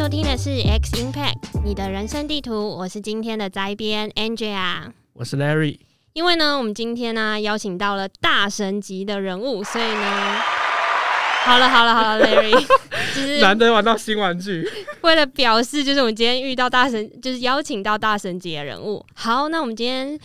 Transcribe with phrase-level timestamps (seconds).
[0.00, 5.78] 收听的是 X Impact 你的人生地图，我是今天的摘编 Angela，我是 Larry。
[6.14, 10.38] 因为呢，我们今天呢邀请到了大神级的人物，所以呢，
[11.44, 12.66] 好了好了好了，Larry，
[13.14, 14.66] 就是难得玩到新玩具。
[15.02, 19.04] 为了表示，就是我们今天遇到大神，就是邀请到大神级的人物。
[19.14, 20.18] 好，那我们今天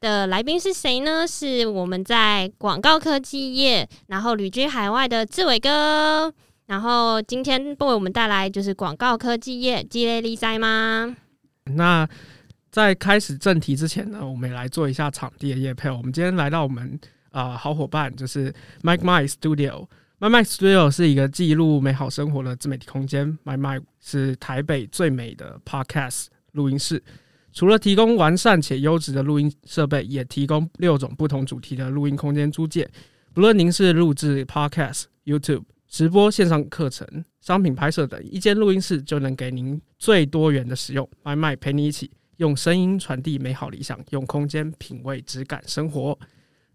[0.00, 1.26] 的来宾是谁呢？
[1.26, 6.32] 是我们在广告科技业，然后旅居海外的志伟哥。
[6.66, 11.16] 然后今天不为我们带来就是广告科技业积累力赛吗？
[11.64, 12.08] 那
[12.70, 15.88] 在开始正题之前呢，我们也来做一下场地的夜配。
[15.88, 16.98] 我们今天来到我们
[17.30, 18.52] 啊好伙伴，就是
[18.82, 19.86] Mike My Studio。
[20.18, 23.38] My My Studio 是一个记录美好生活的自媒体空间。
[23.44, 27.02] My My 是台北最美的 Podcast 录音室。
[27.52, 32.90] 除了提供完善且优质的录音设备，也提供六种不同主题的录音空间租借。
[33.32, 35.62] 不论您是录制 Podcast、YouTube。
[35.88, 37.06] 直播、线上课程、
[37.40, 41.08] 商品拍摄等，一间录音室就能给您最多元的使用。
[41.22, 46.18] 麦麦陪你一起用声音传递美好理想，用空间品味质感生活。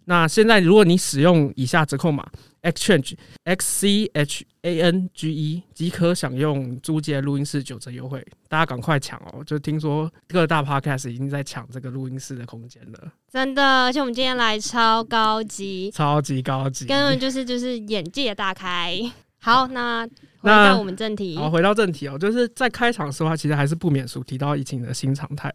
[0.06, 2.28] 那现在，如果你使用以下折扣码
[2.64, 8.24] exchange x c h a n g e，即可享用租借录音室九折优惠。
[8.48, 9.44] 大家赶快抢哦！
[9.44, 13.12] 就听说各大 podcast 已经在抢这个录音室的空间了。
[13.32, 19.00] 真的，而且我们今天来超高级，超级高级，根本就是就是眼界大开。
[19.40, 20.08] 好，那
[20.40, 21.36] 回到我们正题。
[21.38, 25.52] 好，回到正题哦，就是在开场的时候，其实还是不免俗提到疫情的新常态，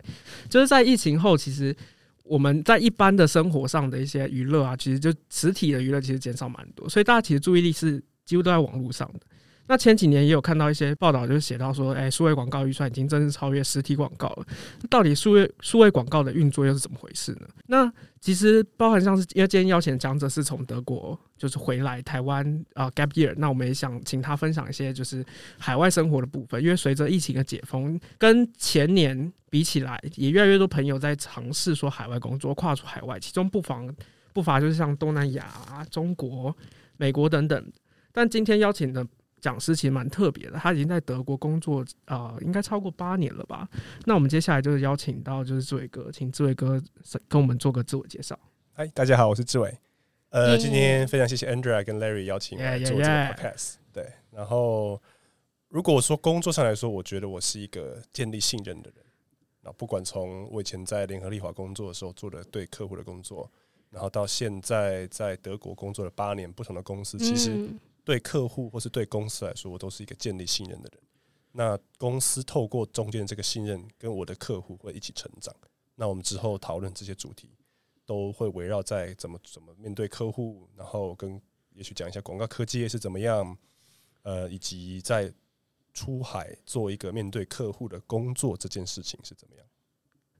[0.48, 1.76] 就是在疫情后，其实。
[2.28, 9.20] 我们在一般的生活上的一些娱乐啊，其实就实体的娱乐其实减少蛮多，所以大家其实注意力是几乎都在网络上的。
[9.68, 14.46] 那前几年也有看到一些报道，就是写到说，哎，数位广告预算已经正式超越实体广告了。
[14.88, 17.48] 到底数位数位广告的运作又是怎么回事呢？
[17.66, 25.24] 那其实包含像是因为今天邀请的讲者是从德国就是回来台湾啊 gap year，那我们也想请他分享一些就是
[25.58, 26.62] 海外生活的部分。
[26.62, 33.92] 因为随着疫情的解封，跟前年比起来，也越来越多朋友在尝试说海外工作，跨出海外，其中不妨
[34.32, 35.44] 不乏就是像东南亚、
[35.90, 36.56] 中国、
[36.96, 37.72] 美国等等。
[38.12, 39.04] 但今天邀请的。
[39.46, 43.68] 讲师其实蛮特别的，他已经在德国工作，呃，应该超过八年了吧。
[44.04, 46.82] 那我们接下来就是邀请到就是志伟哥，请志伟哥
[47.28, 48.36] 跟我们做个自我介绍。
[48.72, 49.78] 嗨，大家好，我是志伟。
[50.30, 53.74] 呃，今天非常谢谢 Andrea 跟 Larry 邀请来做这个 podcast。
[53.92, 55.00] 对，然后
[55.68, 59.04] 如果说工作上来说，我觉得我是一个建立信任的人。
[59.62, 63.48] 那不管从我以前在联合利华工作的时候做的对客户的工作，
[63.90, 67.70] 然后到现在在德国工作了八年，不同的公司其实。
[68.06, 71.02] 对客户或是对公司来说，我都是一个建立信任的人。
[71.50, 75.52] 那公司透过中间这个信任，跟我的客户会一起成长。
[75.96, 77.50] 那我们之后讨论这些主题，
[78.04, 81.42] 都会围绕在怎么怎么面对客户，然后跟
[81.74, 83.58] 也许讲一下广告科技是怎么样，
[84.22, 85.34] 呃，以及在
[85.92, 89.66] 出海做一个面对客户的工作这件事情是怎么样。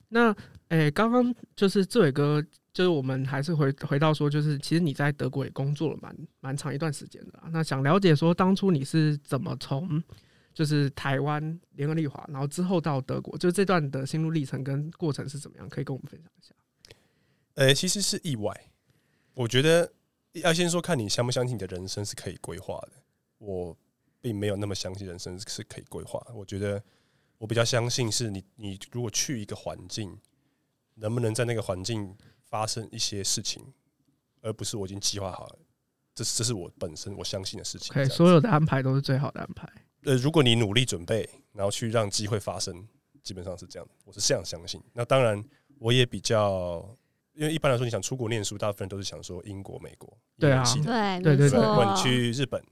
[0.09, 0.37] 那
[0.69, 2.47] 诶，刚刚就是志伟哥。
[2.77, 7.43] 就是我们还是回回到说，就是其实你在德国也工作了蛮蛮长一段时间的。
[7.51, 10.03] 那想了解说，当初你是怎么从
[10.53, 15.67] 就是台湾联合利华，然后之后到德国，就这段的心路历程跟过程是怎么样？
[15.71, 16.55] 可以跟我们分享一下。
[17.55, 18.55] 呃，其实是意外。
[19.33, 19.91] 我觉得
[20.33, 22.93] 要先说，看你相不相信你的人生是可以规划的。
[23.39, 23.75] 我
[24.21, 26.23] 并没有那么相信人生是可以规划。
[26.35, 26.83] 我觉得
[27.39, 30.15] 我比较相信是你，你如果去一个环境，
[30.97, 32.15] 能不能在那个环境。
[32.49, 33.62] 发生一些事情，
[34.41, 35.59] 而不是我已经计划好了。
[36.15, 37.93] 这这是我本身我相信的事情。
[37.93, 39.69] 对，所有的安排都是最好的安排。
[40.05, 42.87] 呃，如果你努力准备，然后去让机会发生，
[43.23, 43.95] 基本上是这样的。
[44.05, 44.81] 我是这样相信。
[44.95, 45.45] 那当然，
[45.79, 46.89] 我也比较，
[47.34, 50.17] 因为一般来说，你想出国念书，大部分人都是想说英国、美国。
[50.39, 51.61] 对啊，对对对对。
[51.61, 52.63] 或者你去日本，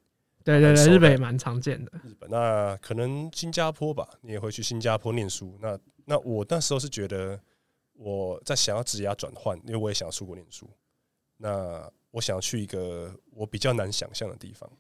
[0.43, 1.93] 对对对，日本也蛮常见的。
[2.03, 5.59] 日本那可能新加坡吧，你也会去新加坡念书。
[5.61, 7.39] 那那我那时候是觉得。
[7.95, 10.69] 我在想要职业转换，因为我也想要出国念书。
[11.37, 14.71] 那我想要去一个我比较难想象的地方，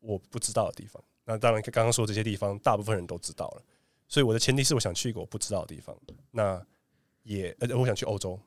[0.00, 1.02] 我不知道的地方。
[1.24, 3.62] 那当然，刚刚说这些地方，大部分人都知道了。
[4.08, 5.96] 所以我的前提是我想去一个我不知道的地方。
[6.32, 6.60] 那
[7.22, 8.38] 也，而且我想去欧洲。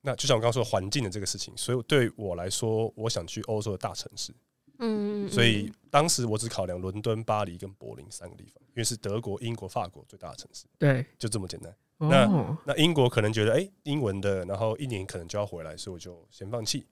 [0.00, 4.32] 那就像我刚刚说环境的这个事情，所以对我来说，我想去欧洲的大城市。
[4.78, 10.66] 嗯，所以当时我只考量伦敦、巴黎跟柏林三个地方，因为是德国、英国、法国最大的城市。
[10.78, 11.74] 对，就这么简单。
[11.98, 16.86] 那那英国可能觉得哎，英文的，然后一年可能就要回来，所以我就先放弃。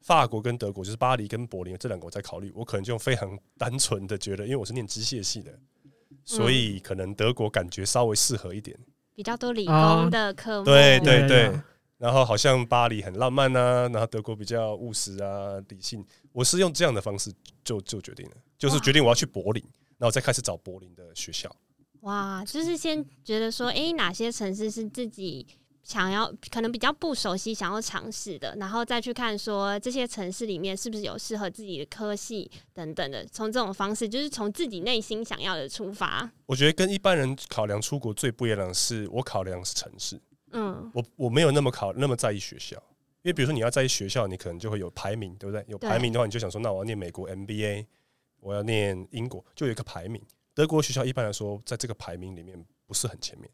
[0.00, 5.58] 法国跟德国就是巴黎跟柏林这两个我在考虑，我可能就用非常单纯的觉得，因为我是念机械系的，
[6.24, 8.78] 所以可能德国感觉稍微适合一点，
[9.14, 10.64] 比较多理工的科目。
[10.66, 11.58] 对对对，
[11.96, 16.04] 然后好像巴黎很浪漫啊，然后德国比较务实啊，理性。
[16.32, 17.32] 我是用这样的方式
[17.64, 19.64] 就就决定了，就是决定我要去柏林，
[19.96, 21.50] 然后再开始找柏林的学校。
[22.04, 25.46] 哇，就是先觉得说，哎，哪些城市是自己
[25.82, 33.24] 想要，可能比较不熟悉，想要尝试的，然后再去看说这些城市里面是不是有适合自己的科系等等的。
[33.26, 36.30] 从这种方式，就是从自己内心想要的出发。
[36.46, 40.20] 我觉得跟一般人考量出国最不一样的是，我考量是城市。
[40.52, 42.76] 嗯，我我没有那么考那么在意学校，
[43.22, 45.64] 因为比如说你要在意学校，你可能就会有排名，对不对？
[45.68, 47.86] 有排名的话，你就想说，那我要念美国 MBA，
[48.40, 50.22] 我要念英国，就有一个排名。
[50.54, 53.50] 德国学校一般来说，在这个排名里面不是很前面，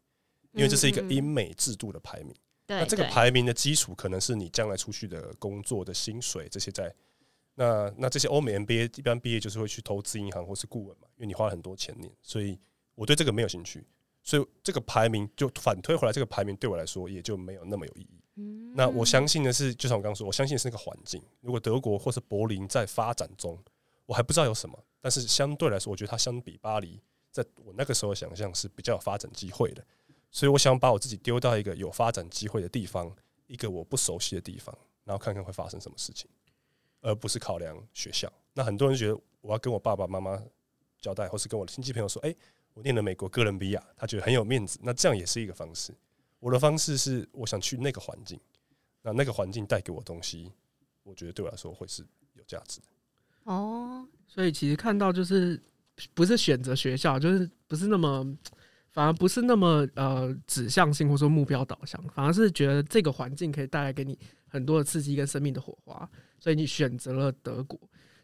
[0.51, 2.35] 因为这是一个英美制度的排名。
[2.67, 6.93] 那这个排名的基础可能是你将来出去的工作的薪水这些在。
[7.55, 12.57] 那那这些欧美 MBA 一般毕业就是会去投资银行或是顾问嘛，因为你花了很多钱念，所以
[12.95, 13.83] 我对这个没有兴趣。
[14.23, 18.21] 所以这个排名就反推回来，这个排名对我来说也就没有那么有意义。
[18.75, 21.21] 那我相信的是，就像我刚刚说，我相信是那个环境。
[21.41, 23.57] 如果德国或是柏林在发展中。
[24.07, 27.01] 我还不知道有什么，但是相对来说，我觉得它相比巴黎，
[27.31, 29.83] 在我那个时候想象是比较有发展机会的，
[30.29, 33.13] 所以我想把我自己丢到一个有发展机会的地方，
[33.47, 36.29] 一个我不熟悉的地方，然后看看会发生什么事情，
[37.01, 38.31] 而不是考量学校。
[38.53, 40.41] 那很多人觉得我要跟我爸爸妈妈
[40.99, 42.35] 交代，或是跟我的亲戚朋友说，哎，
[42.73, 45.93] 我念了美国哥伦比亚，他觉得很有面子，那这样也是一个方式。
[46.39, 48.39] 我的方式是，我想去那个环境，
[49.01, 50.51] 那那个环境带给我东西，
[51.03, 52.87] 我觉得对我来说会是有价值的。
[53.43, 55.61] 哦，所以其实看到就是
[56.13, 58.25] 不是选择学校，就是不是那么，
[58.91, 64.17] 反而不是那么呃指向性或者说目标导向，反而是觉得这个环境可以带来给你
[64.47, 67.77] 很多的刺激跟生命的火花，所以你选择了德国。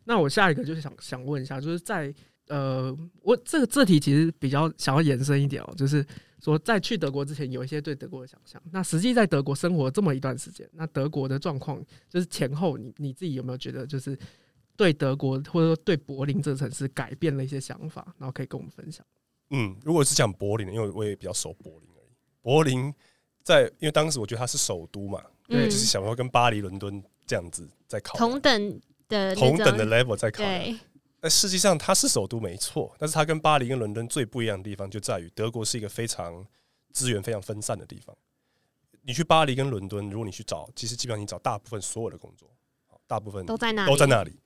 [0.06, 2.16] 那我下一个就是想想问一下，就是在
[2.48, 6.06] 呃，我这个这题其实比较想要延伸一点哦，就是
[6.42, 14.18] 说在去德国之前有一些对德国的想象，那实际在德国生活这么一段时间，那德国的状况就是前后你你自己有没有觉得就是？
[14.78, 19.06] 对德国或者说对柏林这个城市改变了一些想法，然后可以跟我们分享。
[19.50, 22.16] 嗯，如果是讲柏林，因为我也比较熟柏林而已。
[22.42, 22.94] 柏林
[23.44, 30.44] 在，因为当时我觉得它是首都嘛，对，就是想要跟巴黎、伦敦这样子在考同等的同等的 level 在考。
[31.20, 36.46] 那实际上它是首都没错，但是它跟巴黎跟伦敦最不一样的地方就在于，德国是一个非常
[36.94, 38.16] 资源非常分散的地方。
[39.02, 42.48] 你去巴黎跟伦敦，如果你去找，其实基本上你找大部分所有的工作，
[43.08, 44.38] 大部分都在那都在那里。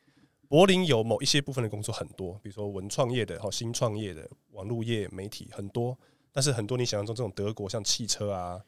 [0.52, 5.98] 柏林有某一些部分的工作很多，比如说文创业的、哈新创业的、网络业、媒体很多，
[6.30, 8.60] 但是很多你想象中这种德国像汽车啊、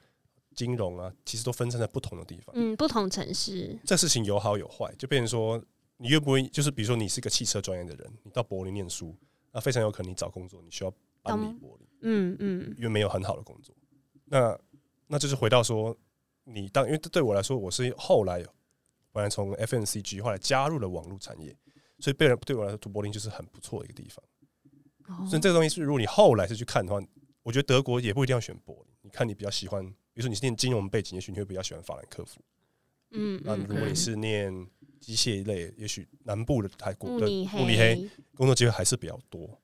[0.55, 2.55] 金融啊，其实都分散在不同的地方。
[2.55, 3.77] 嗯，不同城市。
[3.83, 5.61] 这事情有好有坏，就变成说，
[5.97, 6.47] 你愿不愿意？
[6.47, 9.13] 就是比如说，你是个汽车专业的人，你到柏林念书，
[9.51, 11.87] 那非常有可能你找工作你需要搬离柏林。
[12.03, 13.75] 嗯嗯，因为没有很好的工作。
[14.23, 14.57] 那
[15.07, 15.93] 那就是回到说，
[16.45, 18.41] 你当因为对我来说，我是后来
[19.11, 21.53] 本来从 FNCG 后来加入了网络产业。
[22.03, 24.21] 所以，贝人对我来说，读柏林就是很不错的一个地方。
[25.25, 27.01] 所以，这个东西是，如果你后来是去看的话，
[27.43, 28.93] 我觉得德国也不一定要选柏林。
[29.03, 32.41] 你看，你比较喜欢，比如说你是念金融背景，也许你会比较喜欢法兰克福。
[33.11, 34.53] 嗯，那如果你是念
[34.99, 39.57] 机械类，也许南部的泰国的慕尼黑工作机会还是比较多。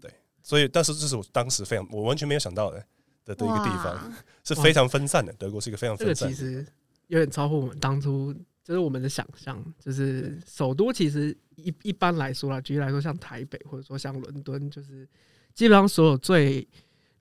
[0.00, 0.12] 对，
[0.42, 2.84] 所以，但是这是我当时非常我完全没有想到的
[3.24, 4.12] 的的一个地方，
[4.42, 5.32] 是非常分散的。
[5.34, 6.66] 德国是一个非常分散，其实
[7.06, 8.34] 有点超乎我们当初。
[8.64, 15.06] 就是我们的想象，就是首都其实一一般来说啦，举例来说，像台北或者说像伦敦，就是
[15.52, 16.66] 基本上所有最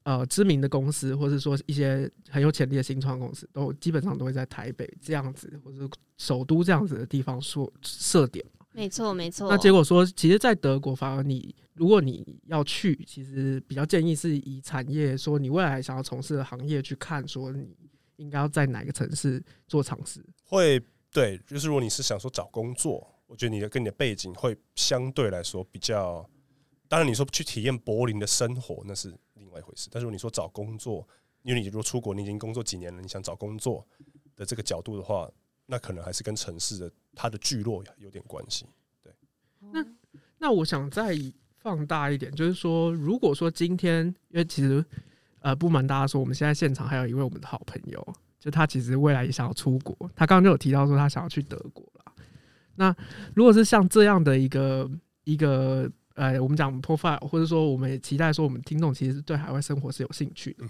[0.03, 8.45] 呃知名的公司，或者说一些很有潜力的新创公司，都基本上都会在台北这样子，或者首都这样子的地方说设点。
[8.73, 9.49] 没错，没错。
[9.49, 17.75] 那结果说，其实，在德国，反而你如果你要去，其实比较建议是以产业说你未来想要从事的行业去看，说你
[18.17, 20.23] 应该要在哪个城市做尝试。
[20.45, 20.79] 会。
[21.11, 26.27] 对，就是如果你是想说找工作，我觉得你的跟你的背景会相对来说比较。
[26.87, 29.87] 当然，你说去体验柏林的生活那是另外一回事。
[29.91, 31.07] 但是如果你说找工作，
[31.41, 33.87] 因为你如果出国，你已经工作几年了，你想找工作
[34.35, 35.29] 的这个角度的话，
[35.65, 38.65] 那可能还是跟城市的它的聚落有点关系。
[39.01, 39.13] 对，
[39.71, 39.85] 那
[40.37, 41.17] 那我想再
[41.59, 44.83] 放大一点，就是说，如果说今天，因为其实
[45.39, 48.15] 呃，不瞒大家说，我们现在现场还有一位我们的好朋友。
[48.41, 52.11] 就他其实未来也想要出国，他刚刚就有提到说他想要去德国了。
[52.75, 52.95] 那
[53.35, 54.89] 如果是像这样的一个
[55.25, 60.65] 一个呃，我们讲 profile，或者说我们也期待说我们听众其实对海外生活是有兴趣的，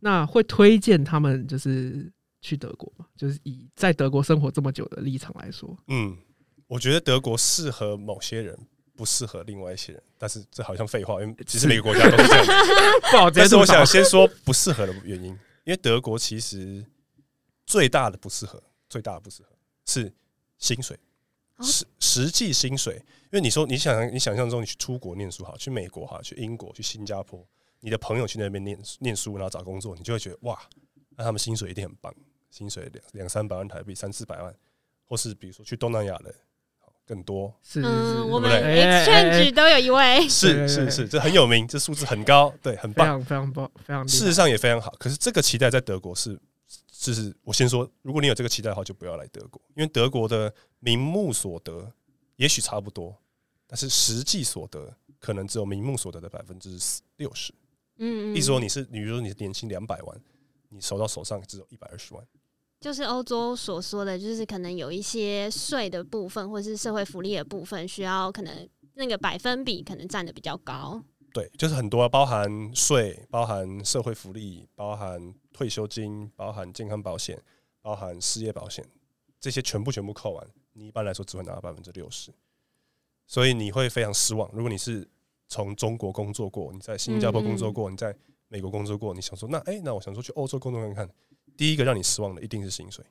[0.00, 2.08] 那会推荐他们就是
[2.40, 3.04] 去德国嘛？
[3.16, 6.16] 就是以在德国生活这么久的立场来说，嗯，
[6.68, 8.56] 我觉得德国适合某些人，
[8.94, 10.00] 不适合另外一些人。
[10.16, 12.46] 但是这好像废话，因为其实每个国家都是这样。
[13.10, 15.30] 不好，但是我想先说不适合的原因，
[15.64, 16.84] 因为德国其实。
[17.68, 19.50] 最大的不适合，最大的不适合
[19.84, 20.10] 是
[20.56, 20.98] 薪水，
[21.60, 22.94] 实实际薪水。
[23.30, 27.46] 因为你说你想你想象中你去出国念书好，去美国哈，去英国去新加坡，
[27.80, 30.58] 你的朋友去那边念念书，然后找工作，你就会觉得哇，
[31.10, 32.14] 那他们薪水一定很棒，
[32.50, 34.54] 薪水两两三百万台币，三四百万，
[35.04, 36.34] 或是比如说去东南亚的，
[37.06, 37.54] 更多。
[37.62, 43.06] 是是嗯，是，我们 exchange 都有一位， 是是是，这很有名，这数字很高，对，很非棒。
[43.06, 44.90] 常非常棒，非常事实上也非常好。
[44.98, 46.40] 可是这个期待在德国是，
[46.90, 51.92] 就是我先说，如果你有这个期待的话，就不要来德国，因为德国的名目所得
[52.36, 53.16] 也许差不多，
[53.66, 56.78] 但是实际所得可能只有名目所得的百分之
[57.16, 57.54] 六十。
[57.98, 60.20] 嗯，嗯意思说你是，你比如说你是年薪两百万，
[60.68, 62.26] 你收到手上只有一百二十万。
[62.80, 71.02] 就是欧洲所说的，就是可能有一些税的部分，或是社会福利的部分，需要可能那个百分比可能占的比较高。
[71.32, 77.42] 对，就是很多、啊、包含税、包含社会福利、包含退休金、包含健康保险、
[77.82, 78.86] 包含失业保险，
[79.40, 82.32] 这些全部全部扣完，你一般来说只会拿到百分之六十，
[83.26, 84.48] 所以你会非常失望。
[84.52, 85.04] 如果你是
[85.48, 88.14] 从中国工作过，你在新加坡工作过，你在
[88.46, 91.10] 美国工作过，你想说那哎、那我想说去欧洲工作看看，
[91.56, 93.04] 第一个让你失望的一定是薪水。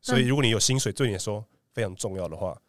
[0.00, 2.60] 所以如果你有薪水对你来说非常重要的话，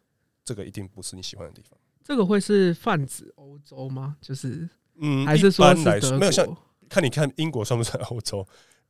[0.44, 1.76] 这个一定不是你喜欢的地方。
[2.04, 4.18] 这个会是泛指欧洲吗？
[4.20, 4.68] 就是
[5.00, 6.56] 嗯，还是说是一般来说没有像？
[6.88, 8.46] 看你看英国算不算欧洲？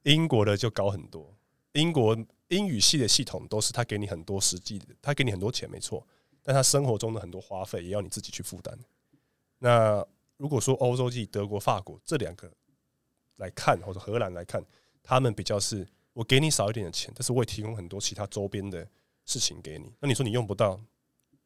[0.06, 1.36] 英国的就高很多。
[1.72, 2.16] 英国
[2.48, 6.06] 英语系的系统都是他给你很多实际的，他给你很多钱没错，
[6.42, 8.78] 但他生活中的很多花费也要你自己去负担。
[9.58, 10.04] 那
[10.36, 12.50] 如果说欧洲系德国、法国这两个
[13.36, 14.64] 来看，或者荷兰来看，
[15.02, 18.88] 他们比较是我给你少一点的钱，但是我也提供很多其他周边的
[19.24, 19.92] 事情给你。
[20.00, 20.80] 那你说你用不到，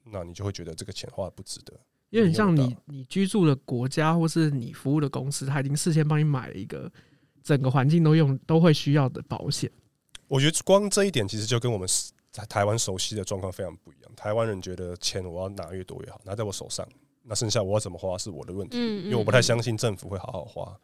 [0.05, 1.73] 那你就会觉得这个钱花的不值得。
[2.11, 6.93] 有点像你你居住的国家或是你服务的公司，他已经事先帮你买了一个
[7.43, 9.71] 整个环境都用都会需要的保险。
[10.29, 11.89] 我觉得光这一点其实就跟我们
[12.31, 14.13] 在台湾熟悉的状况非常不一样。
[14.15, 16.89] 台湾人觉得钱我要拿越多越好，拿在我手上，
[17.25, 20.81] 那剩下我要怎么花是我的问题，嗯，因为我不太相信政府会好好花。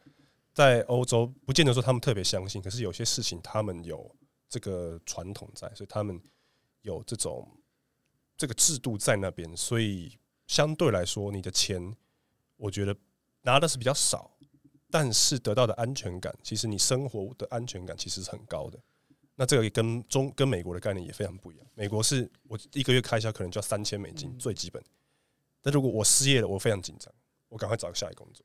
[0.53, 4.11] 在欧洲，不见得说他们特别相信，可是有些事情他们有
[4.49, 6.21] 这个传统在，所以他们
[6.81, 7.47] 有这种
[8.37, 11.95] 这个制度在那边，所以相对来说，你的钱
[12.57, 12.97] 我觉得
[13.43, 14.31] 拿的是比较少，
[14.99, 18.79] 但是得到的安全感，其实你生活的安全感其实是很高的。
[19.35, 21.67] 那这个也跟中跟美国的概念也非常不一样。
[21.75, 24.83] 美国是我一个月开销可能就要三千美金最基本，
[25.61, 27.13] 但如果我失业了，我非常紧张，
[27.51, 28.43] 我赶快找个下一个工作。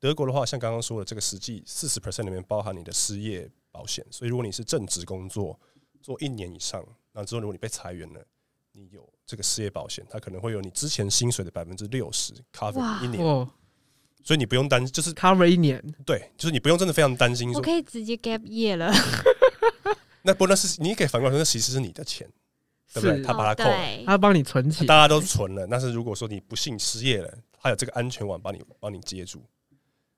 [0.00, 5.56] 德国的话，像刚刚说的，这个实际四十 percent 里面包含你的失业保险，所以如果你是正职工作
[6.00, 8.20] 做一年以上，那之后如果你被裁员了，
[8.72, 13.48] 你有这个失业保险，它可能会有你之前薪水的百分之六十 cover 一年，哦
[14.22, 18.92] 所以你不用担，就是，cover 一年，对，就是你不用真的非常担心说，我可以直接 gap year 了，
[20.22, 22.28] 那不那是你可以反过来说，那其实是你的钱，
[22.94, 23.22] 对不对？
[23.22, 23.70] 他把它扣
[24.06, 29.42] 他帮你存起大家都存了，但是如果说你不幸失业了，他有这个安全网帮你帮你接住，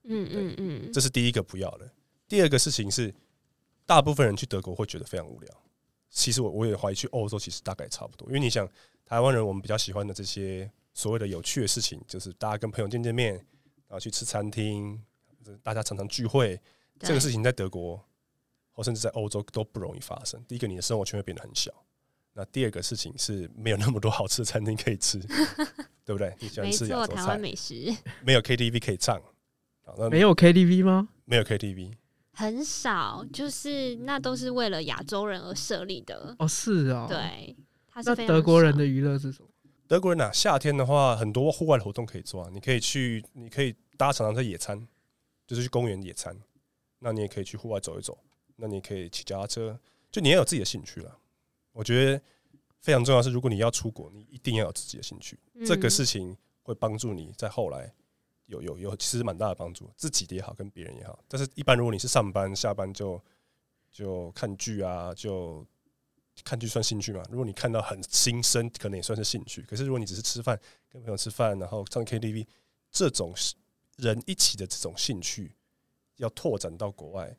[0.04, 1.90] 嗯嗯嗯，这是第一个不要的。
[2.28, 3.14] 第二个事情是，
[3.86, 5.50] 大部分人去德国会觉得非常无聊。
[6.10, 8.68] 其实我我也怀疑去欧洲其实大概差不多，因为你想
[9.04, 13.44] 台湾人我们比较喜欢的这些所谓的有趣的事情，就是大家跟朋友见见面，
[13.94, 15.00] 然后去吃餐厅，
[15.62, 16.60] 大家常常聚会，
[16.98, 18.04] 这个事情在德国
[18.72, 20.42] 或甚至在欧洲都不容易发生。
[20.48, 21.70] 第一个，你的生活圈会变得很小；
[22.32, 25.20] 那第二个事情是没有那么多好吃的餐厅可以吃，
[26.04, 26.34] 对不对？
[26.40, 29.22] 你喜欢吃亚洲台湾菜，美食没有 KTV 可以唱，
[29.86, 31.08] 好，那没有 KTV 吗？
[31.24, 31.92] 没有 KTV，
[32.32, 37.06] 很少，就是那都是为了亚洲人而设立的，哦，是哦。。
[37.08, 39.48] 对，它是那德国人的娱乐是什么？
[39.86, 42.50] 德国人啊，夏天的话，很多户外的活动可以做啊。
[42.52, 44.88] 你可以去，你可以大家常常在野餐，
[45.46, 46.36] 就是去公园野餐。
[47.00, 48.16] 那你也可以去户外走一走，
[48.56, 49.78] 那你也可以骑脚踏车，
[50.10, 51.18] 就你要有自己的兴趣了。
[51.72, 52.22] 我觉得
[52.80, 55.38] 非常重要是，如果你要出国，你一定要有自己的兴趣。
[55.66, 57.92] 这个嗯事情会帮助你在后来
[58.46, 61.18] 有有有其实蛮大的帮助，自己的也好，跟别人也好。
[61.28, 63.22] 但是，一般如果你是上班下班就
[63.92, 65.66] 就看剧啊，就
[66.42, 67.22] 看剧算兴趣嘛？
[67.30, 69.62] 如果你看到很新生，可能也算是兴趣。
[69.62, 70.58] 可是如果你只是吃饭，
[70.90, 72.46] 跟朋友吃饭，然后唱 KTV
[72.90, 73.34] 这种
[73.96, 75.54] 人一起的这种兴趣，
[76.16, 77.36] 要拓展到国外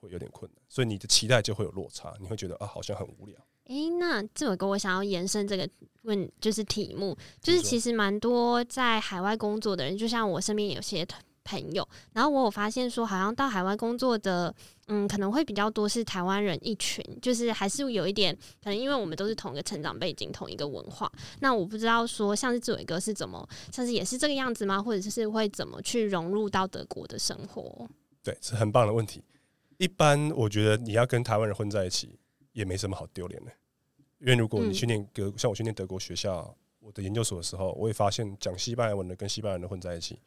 [0.00, 3.36] 会有点困难，所以你的期待就会有落差，你会觉得啊，好像很无聊。
[3.64, 5.68] 诶，那这有个我想要延伸这个
[6.02, 11.04] 问，就是题目，就是其实蛮多在海外工作的人，就像我身边有些
[11.42, 14.54] 朋友，然后我有发现说，好像到海外工作的，
[14.88, 24.80] 嗯，可能会比较多是台湾人一群，就是还是有一点，可能因为我们都是同一个成长背景、同一个文化，那我不知道说，像是志伟哥是怎么，像是也是这个样子吗？
[24.80, 27.88] 或者是会怎么去融入到德国的生活？
[28.22, 29.22] 对，是很棒的问题。
[29.78, 32.18] 一般我觉得你要跟台湾人混在一起，
[32.52, 33.50] 也没什么好丢脸的。
[34.20, 40.18] 因为如果你嗯去念德，像我去念德国学校，我的研究所的时候，我也发现讲西班牙文的跟西班牙人混在一起，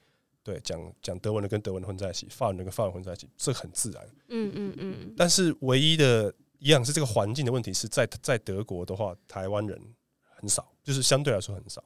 [0.43, 4.10] 对，讲讲德文的跟德文的混在一起，法文的跟法文混在一起，这很自然。
[4.29, 5.13] 嗯嗯嗯。
[5.17, 9.79] 但是唯一的一样是这个环境的问题，是在在德国的话，台湾人
[10.22, 11.84] 很少，就是相对来说很少。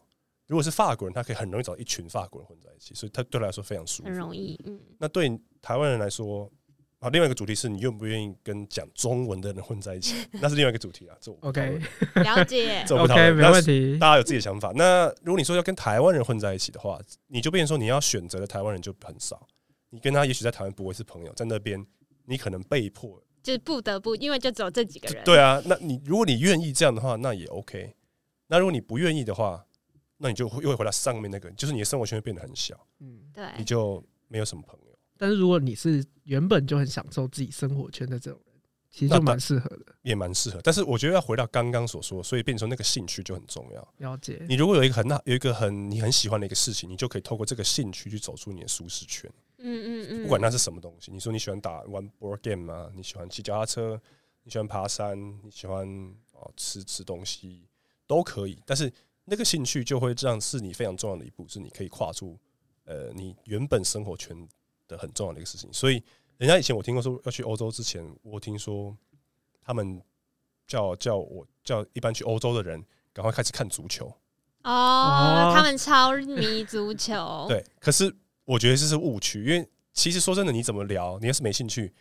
[0.47, 4.09] 如果是法国人，他可以很容易找一群法国人混在一起，所以他对他来说非常舒服。
[4.09, 4.79] 很容易，嗯。
[4.99, 6.51] 那对台湾人来说，
[7.03, 10.15] 啊，另外一个主题是你愿不愿意跟讲中文的人混在一起？
[10.41, 11.17] 那是另外一个主题啊。
[11.19, 11.79] 这 OK，
[12.15, 12.81] 了解。
[12.87, 13.99] 这 OK，没问题。
[13.99, 14.71] 大家有自己的想法。
[14.73, 19.45] 那如果你说要跟台湾人混在一起的话，你就变成说你要选择的台湾人就很少。
[19.89, 21.85] 你跟他也许在台湾不会是朋友，在那边
[22.25, 25.21] 你可能被迫就是不得不，因为就只有这几个人。
[25.25, 27.93] 对啊，那你如果你愿意这样的话，那也 OK。
[28.47, 29.65] 那如果你不愿意的话，
[30.19, 34.92] 那你就又会回到上面那个，就是你的生活圈会变得很小，嗯，对，你就没有什么朋友。
[35.23, 38.59] 但是如果你是原本就很享受自己生活圈的这种人，
[38.91, 40.59] 其实就蛮适合的，也蛮适合。
[40.61, 43.93] 但是我觉得要回到刚刚所说，所以变成那个兴趣就很重要。
[43.99, 44.45] 了解。
[44.49, 49.31] 你如果有一个很大有一个很你很喜欢的一个事情，你就可以透过这个兴趣去走出你的舒适圈。
[49.59, 50.23] 嗯嗯嗯。
[50.23, 52.91] 不管那是什么东西，你说你喜欢打玩 board game 吗？
[52.93, 53.97] 你喜欢骑脚踏车？
[54.43, 55.17] 你喜欢爬山？
[55.41, 55.87] 你喜欢
[56.33, 57.65] 哦吃吃东西
[58.05, 58.61] 都可以。
[58.65, 58.91] 但是
[59.23, 62.37] 那个兴趣就会让是你非常重要的一步，是你可以跨出
[62.83, 64.35] 呃你原本生活圈
[64.93, 65.67] 的很重要的一个事情。
[65.73, 66.01] 所以，
[66.37, 68.95] 人家以前我听过说要去欧洲之前，我听说
[69.63, 70.01] 他们
[70.67, 74.05] 叫叫我叫一般去欧洲的人赶快开始看足球
[74.63, 77.45] 哦，他们超迷足球。
[77.49, 78.13] 对，可是
[78.45, 81.91] 我觉得这是误区，因为其实说真的，你怎么聊，你要是没兴趣，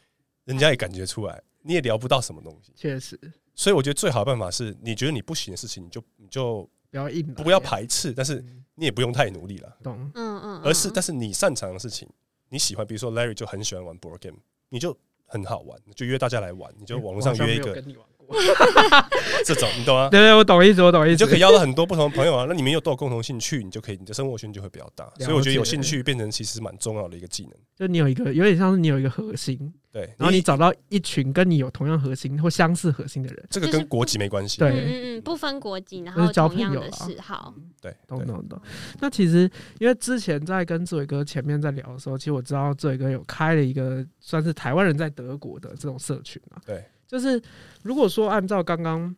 [0.44, 2.72] 人家也感觉出来，你也聊不到什么东西。
[2.76, 3.18] 确实，
[3.54, 6.68] 所以我觉得最好的办法是，你觉得你不行的事情，你就你就。
[6.92, 8.44] 不要硬，不要排斥，但是
[8.75, 9.99] 你也不用太努力了，懂？
[10.14, 12.06] 嗯嗯，而是但是你擅长的事情，
[12.52, 14.37] 你喜欢，比如说 Larry 就很喜欢玩 board game，
[14.68, 14.94] 你就
[15.25, 17.82] 很好玩，就约大家来玩，你就网络上约一个。
[19.44, 20.08] 这种你懂吗？
[20.08, 22.46] 对对，我懂意思，我懂意思，就可以邀到很多不同的朋友啊。
[22.48, 25.11] 那你们又都有共同兴趣，你就可以，你的生活圈就会比较大。
[25.18, 27.52] 所以我觉得有兴趣变成其实蛮重要的一个技能。
[27.76, 34.58] 就你有一个，有点像是你有一个核心，对，然后你找到一群跟你有同样核心或相似核心的人，这个跟国籍没关系。
[34.58, 37.54] 对，嗯嗯，不分国籍，然后交朋友的嗜好。
[37.80, 38.61] 对，懂懂懂。
[39.00, 46.62] 那其实因为之前在跟志伟哥前面在聊的时候，其实我知道志伟哥有开了一个算是台湾人在德国的这种社群啊。
[46.64, 46.85] 对。
[47.12, 47.40] 就是
[47.83, 49.14] 如果说按照刚刚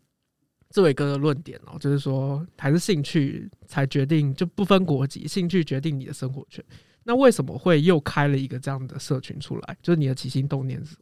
[0.71, 6.63] 志伟哥的论点哦，就是说还是兴趣才决定，就不分国籍，兴趣决定你的生活圈。
[7.05, 9.77] 那为什么会又开了一个这样的社群出来？
[9.81, 10.97] 就是你的起心动念是？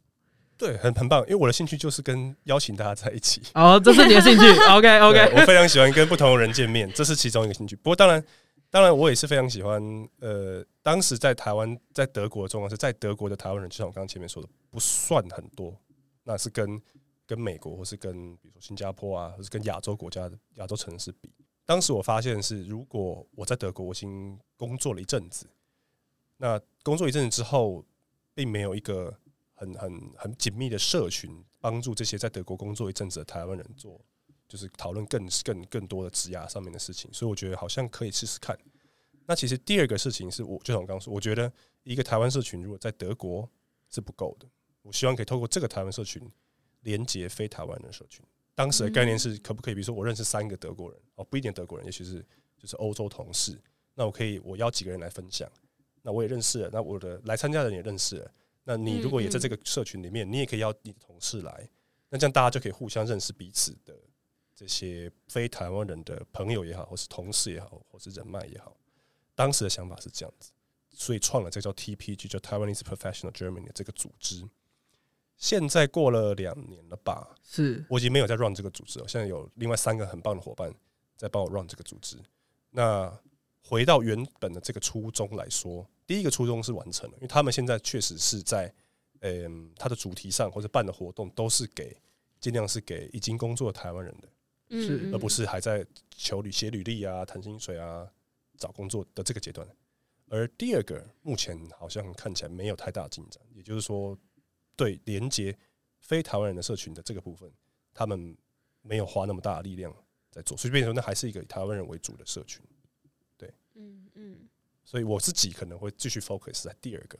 [0.55, 3.41] 对，很很棒，因为我的兴趣就是跟邀请大家在一起。
[3.55, 4.45] 哦，这是你的兴趣。
[4.69, 7.75] OK OK，我非常喜欢跟不同的人见面，这是其中一个兴趣。
[7.77, 8.23] 不过当然，
[8.69, 9.81] 当然我也是非常喜欢。
[10.19, 15.75] 呃，当时在台湾，在德国的状况是在德国的台湾人，就像我刚刚前面说的，不算很多。
[16.23, 16.81] 那是跟
[17.25, 21.31] 跟美国，或是跟比如说新加坡啊，或是跟亚洲国家的亚洲城市比。
[21.65, 25.47] 当时我发现是，如果我在德国我已经工作了一阵子，
[26.37, 27.85] 那工作一阵子之后，
[28.33, 29.17] 并没有一个
[29.53, 33.97] 很很很紧密的社群，帮助这些在德国工作一阵子的台湾人做，
[34.45, 37.09] 就是讨论更更更多的职涯上面的事情。
[37.13, 38.57] 所以我觉得好像可以试试看。
[39.25, 41.49] 那其实第二个事情是我就像我刚刚说，我觉得
[41.83, 43.49] 一个台湾社群如果在德国
[43.89, 44.47] 是不够的。
[44.83, 46.21] 我希望可以透过这个台湾社群
[46.81, 48.23] 连接非台湾的社群。
[48.55, 49.73] 当时的概念是，可不可以？
[49.73, 52.23] 比如说，我认识三个德国人，哦，不一定德国人，也许是
[52.55, 53.59] 就是欧洲同事。
[53.95, 55.51] 那我可以，我邀几个人来分享。
[56.03, 58.31] 那我也认识了，那我的来参加的人也认识了。
[58.63, 61.67] 那你如果也在这个社群里面，你也可以邀你的同事来。
[62.09, 63.97] 那这样大家就可以互相认识彼此的
[64.55, 68.77] 这些非台湾人的朋友也好，或是同事也好，或是人脉也好。
[69.33, 70.51] 当时的想法是这样子，
[70.91, 74.47] 所以创了这个叫 TPG，叫 Taiwanese Professional Germany 这个组织。
[75.43, 77.35] 现在过了两年了吧？
[77.43, 79.05] 是我已经没有在 run 这个组织了。
[79.09, 80.73] 现在有另外三个很棒的伙伴
[81.17, 82.15] 在帮我 run 这个组织。
[82.69, 83.13] 那
[83.61, 88.73] 回到原本的这个初衷来说，第一个初衷是完成了，因为他们现在确实是在，
[89.19, 91.93] 嗯，他的主题上或者办的活动都是给
[92.39, 98.07] 尽量是给已经工作的台湾人的，是而不是还在求履写履历啊、谈薪水啊、
[98.57, 99.67] 找工作的这个阶段。
[100.29, 104.17] 而第二个目前好像看起来没有太大进展，也就是说。
[104.75, 105.57] 对连接
[105.99, 107.51] 非台湾人的社群的这个部分，
[107.93, 108.35] 他们
[108.81, 109.93] 没有花那么大的力量
[110.31, 112.61] 在做，所以变成那还是一个以台湾人为主的社群。
[113.37, 114.49] 对，嗯嗯，
[114.83, 117.19] 所以我自己可能会继续 focus 在第二个，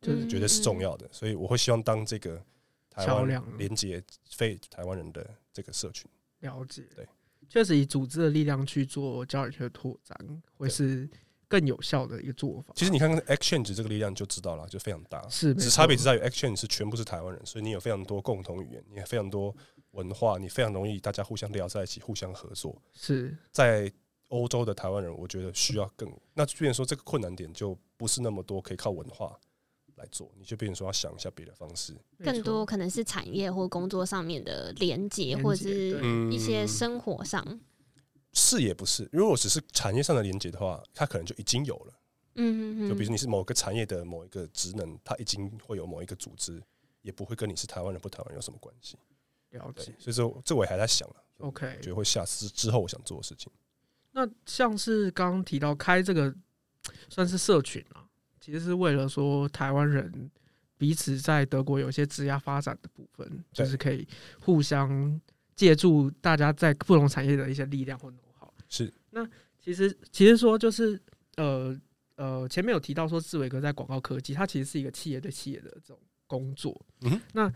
[0.00, 2.42] 就是觉得是重要的，所以我会希望当这个
[2.96, 6.10] 桥梁连接非台湾人的这个社群。
[6.40, 7.08] 了解，对，
[7.48, 11.08] 确实以组织的力量去做教育圈的拓展，会是。
[11.50, 12.72] 更有效的一个做法。
[12.76, 15.28] 其实你看看 Exchange 这个力量就知道了，就非常大。
[15.28, 19.54] 是，只差别只在于 Exchange 是全部是台湾人，所以你有非常多共同语言，你有非常多
[19.90, 22.80] 文化，你非常容易大家互相聊在一起，互相合作。
[22.92, 23.92] 是在
[24.28, 29.36] 欧洲的台湾人，我觉得需要更那，虽然说这个困难点就不是那么多，可以靠文化
[29.96, 37.60] 来做，你就变成说要想一下别的方式，更多可能是产业或工作上面的连接，或者是一些生活上。
[38.32, 41.94] 是也不是，如果只是产业上的连接的话，它可能就已经有了。
[42.36, 42.88] 嗯嗯嗯。
[42.88, 46.62] 就比如你是某个产业的某一个职能，它已经会有某一个组织，
[47.02, 48.96] 也不会跟你是台湾人不台湾人有什么关系。
[49.50, 49.92] 了解。
[49.98, 51.16] 所以说，这我还在想了。
[51.38, 53.50] OK，觉得会下次之后我想做的事情。
[54.12, 56.32] 那像是刚刚提到开这个
[57.08, 58.06] 算是社群啊，
[58.40, 60.30] 其实是为了说台湾人
[60.78, 64.06] 彼此在德国有一些职业发展的部分，就是可以
[64.40, 65.20] 互相。
[65.60, 70.98] 借助大家在不同产业的一些力量或能好是那其实其实说就是
[71.36, 71.78] 呃
[72.16, 76.80] 呃前面有提到说志伟哥在广告科技，它其实是一个企业对企业的这种工作。
[77.02, 77.52] 嗯，那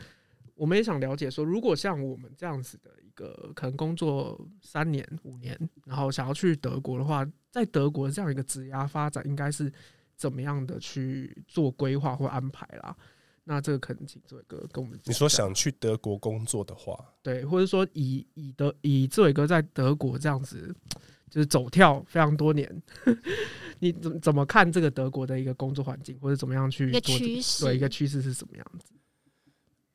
[0.55, 9.73] 我们也想了解说，如果像我们这样子的一个可能工作三年五年，然后想要去德国的话，在德国这样一个职涯发展，应该是
[10.15, 12.95] 怎么样的去做规划或安排啦？
[13.45, 14.99] 那这个可能请志伟哥跟我们。
[15.05, 20.75] 你说想去德国工作的话，对，或者说以以德以志伟哥在德国这样子，
[21.31, 22.83] 就是走跳非常多年，
[23.79, 27.65] 你怎怎么看这个德国的一个工作环境，或者怎么样去一个趋势？
[27.65, 28.93] 对，一个趋势是什么样子？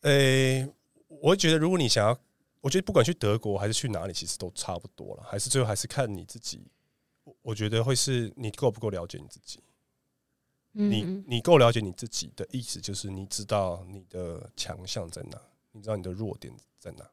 [0.01, 0.67] 呃，
[1.07, 2.17] 我觉得如果你想要，
[2.61, 6.61] 我觉得不管去德国还是去哪里，其实都差不多了，还是最后还是看你自己。
[7.41, 9.59] 我觉得会是你够不够了解你自己。
[10.81, 15.37] 你你够了解你自己的意思，就是你知道你的强项在哪，
[15.73, 17.05] 你知道你的弱点在哪。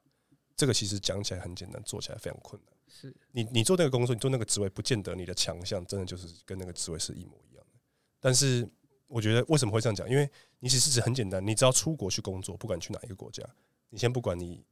[0.55, 2.72] 这个其实讲起来很简单，做起来非常困难。
[2.88, 7.79] 是你你做那个工作，你做那个职位，不见得你的强项真的就是跟那个职位是一模一样的。
[8.20, 8.66] 但是
[9.09, 10.09] 我觉得为什么会这样讲？
[10.09, 13.42] 因为你其实是很简单，你只要出国去工作，不管去哪一个国家，
[13.90, 14.64] 你先不管你，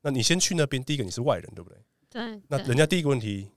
[0.00, 1.78] 那你先去那边，第一个你是外人，对不对？
[2.08, 2.42] 对。
[2.48, 3.50] 那人家第一个问题，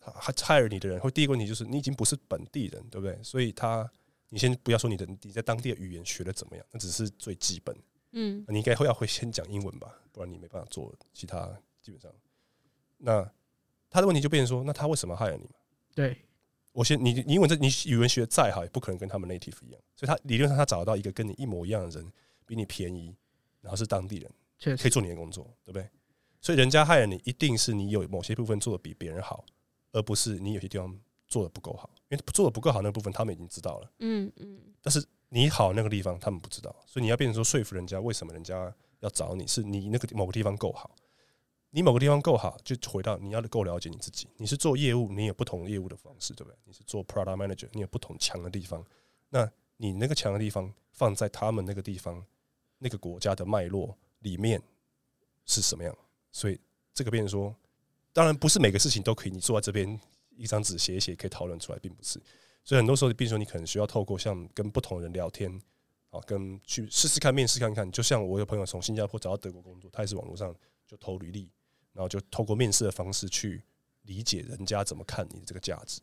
[0.00, 3.18] 他 hire 你的人，或第一个问题就是你已经不是本地人，对不对？
[3.22, 3.90] 所以他。
[4.34, 7.72] 你先不要说你的你在当地的语言学的怎么样，那只是最基本。
[8.10, 11.56] 嗯，你应该会要会先讲英文吧，不然你没办法做其他。
[11.80, 12.10] 基本上，
[12.98, 13.30] 那
[13.88, 15.48] 他的问题就变成说，那他为什么害了你？
[15.94, 16.18] 对，
[16.72, 19.80] 我先你你英文这你语文学的再好，也不可能跟他们 native 一样。
[19.94, 22.12] 所以他理论上他找到一个跟你一模一样的人，
[22.44, 23.14] 比你便宜，
[23.60, 25.88] 然后是当地人，可以做你的工作，对不对？
[26.40, 29.44] 所以人家害了你，一定是你有某些部分做的比别人好，
[29.92, 30.98] 而不是你有些地方。
[31.26, 33.90] 做的不够好，因为做的不够好那部分他们已经知道了。
[33.98, 34.58] 嗯嗯。
[34.82, 40.94] 但是你好那个地方他们不知道，所以你要变成说说服人家为什么人家要找你，是你那个某个地方够好，
[41.70, 44.28] 你某个地方够好，就回到你要够了解你自己。
[44.36, 46.56] 你是做业务，你有不同业务的方式，对不对？
[46.64, 48.84] 你是做 product manager，你有不同强的地方。
[49.30, 52.24] 那你那个强的地方放在他们那个地方
[52.78, 54.62] 那个国家的脉络里面
[55.46, 55.96] 是什么样？
[56.30, 56.60] 所以
[56.92, 57.56] 这个变成说，
[58.12, 59.98] 当然不是每个事情都可以你坐在这边。
[60.36, 62.20] 一张纸写一写可以讨论出来，并不是，
[62.64, 65.50] 所以很多时候，比如说你可能需要透过像跟不同人聊天，
[66.10, 67.90] 啊，跟去试试看面试看看。
[67.90, 70.54] 就像我有朋友从新加坡找到德国工作，他也是网络上
[70.86, 71.50] 就投履历，
[71.92, 73.62] 然后就透过面试的方式去
[74.02, 76.00] 理解人家怎么看你的这个价值。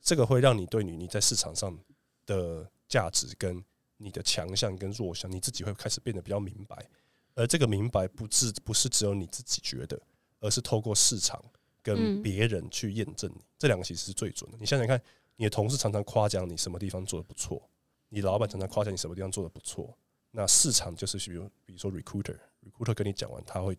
[0.00, 1.78] 这个会让你对你你在市场上
[2.26, 3.64] 的价值跟
[3.96, 6.88] 你的强项跟弱项，你自己会开始变得比较明白。
[7.34, 10.00] 而这个明白不是不是只有你自己觉得，
[10.40, 11.42] 而是透过市场。
[11.82, 14.56] 跟别人去验证你，这两个其实是最准的。
[14.60, 15.00] 你想想看，
[15.36, 17.68] 你的同事常常夸奖你什么地方做的不错，
[18.08, 19.98] 你老板常常夸奖你什么地方做的不错，
[20.30, 23.76] 那市场就是比如比如说 recruiter，recruiter 跟你讲完他会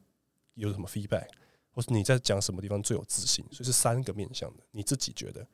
[0.55, 1.27] 有什么 feedback，
[1.71, 4.63] 或是你在讲什么地方最有自信，所以是三个面向的。
[4.71, 5.47] 你自己觉得，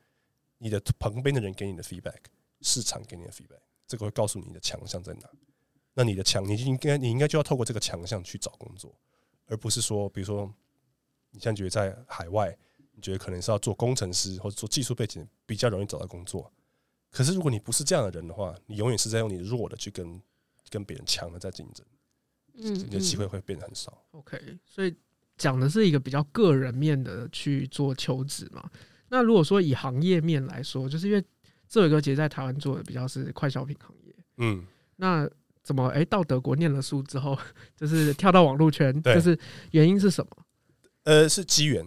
[0.58, 2.18] 你的旁边的人给你的 feedback，
[2.62, 5.30] 市场给你的 feedback，这个会告诉你的强项在哪。
[5.94, 8.92] 那你的强，你应该你应该就要透过这个强项去找工作，
[9.46, 10.52] 而不是说比如说。
[11.30, 12.56] 你现在觉得在海外，
[12.92, 16.52] 你觉得可能是要做工程师或者做技术背景比较容易找到工作。
[17.10, 20.20] 可是如果你不是这样的人的话，你永远是在用你弱的去跟
[20.68, 21.84] 跟别人强的在竞争，
[22.54, 24.00] 嗯，你的机会会变得很少。
[24.12, 24.94] OK，所以
[25.36, 28.70] 讲的是一个比较个人面的去做求职嘛。
[29.08, 31.24] 那如果说以行业面来说，就是因为
[31.68, 34.64] 这伟哥其实在台湾做的比较是快消品行业，嗯，
[34.94, 35.28] 那
[35.64, 37.36] 怎么哎到德国念了书之后，
[37.76, 39.36] 就是跳到网络圈，就是
[39.72, 40.30] 原因是什么？
[41.10, 41.84] 呃，是机缘，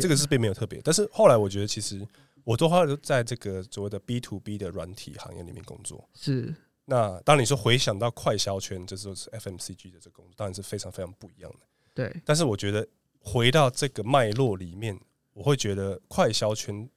[0.00, 0.80] 这个是并没有特别。
[0.84, 2.06] 但是后来我觉得，其实
[2.44, 6.08] 我都后来在这个所谓的 B to B 的软体行业里面工作。
[6.14, 6.54] 是。
[6.84, 11.58] 那当你说回想到快销圈，这就是 FMCG 的这个工作，当然是非常非常不一样的。
[11.92, 12.22] 对。
[12.24, 12.86] 但是我觉得
[13.18, 14.96] 回到这个脉络里面，
[15.32, 16.88] 我会觉得快销圈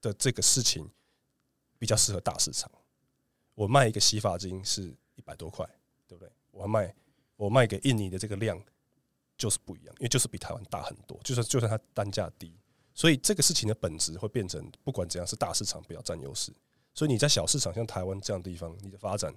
[0.00, 0.88] 的这个事情
[1.80, 2.70] 比较适合大市场。
[3.56, 5.68] 我卖一个洗发精是一百多块，
[6.06, 6.30] 对不对？
[6.52, 6.94] 我卖
[7.34, 8.56] 我卖给印尼的这个量。
[9.38, 12.52] 就是不一样，因为就是比台湾大很多，就算就算它单价低，
[12.92, 16.52] 所以这个事情的本质会变成，不管怎样是大市场不要占优势。
[16.92, 19.32] 所以你在小市场，像台湾这样的地方，你的发展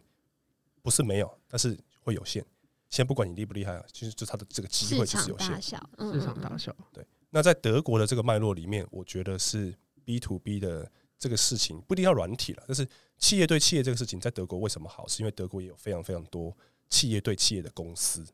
[0.81, 2.43] 不是没有，但是会有限。
[2.89, 5.61] 先不管你厉不厉害啊，其实就它的这个机会就是有限。
[5.61, 7.05] 市场大小，对。
[7.29, 12.85] 那在德国的这个脉络里面，我觉得是 B to B 的这个事情不一定要软体了，但是
[13.17, 15.07] 企业对企业这个事情在德国为什么好？
[15.07, 16.53] 是因为德国也有非常非常多
[16.89, 18.25] 企业对企业的公司。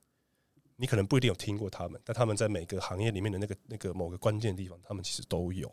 [0.79, 5.69] 你可能不一定有听过他们，但他们在每个行业里面的那个那个某个关键地方，他们其实都有。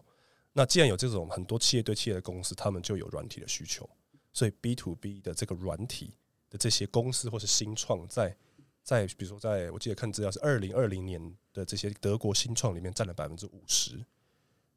[0.52, 3.88] 那既然有这种很多企业对企业的公司，他们就有软体的需求，
[4.32, 6.14] 所以 B to B 的这个软体
[6.48, 8.36] 的这些公司或是新创，在
[8.82, 13.96] 在比如说，在我记得看资料是二零二零年的这些德国新创里面占了百分之五十，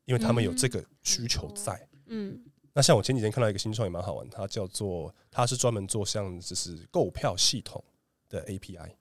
[0.05, 1.87] 因为他们有这个需求在。
[2.07, 7.83] 嗯，那像我前几天看到一个新创也蛮好玩，它叫做它是专门做像就是购票系统
[8.29, 8.91] 的 API。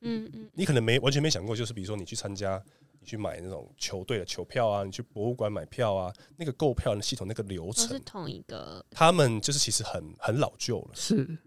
[0.00, 2.62] 嗯嗯，你可能没完全没想过，就是比如说你去参加，
[3.00, 8.84] 你去买那种球队的球票啊，你去博物馆买票啊，那个购票的系统那个流程是同一个。
[8.90, 10.90] 他们就是其实很很老旧了。
[10.94, 11.38] 是。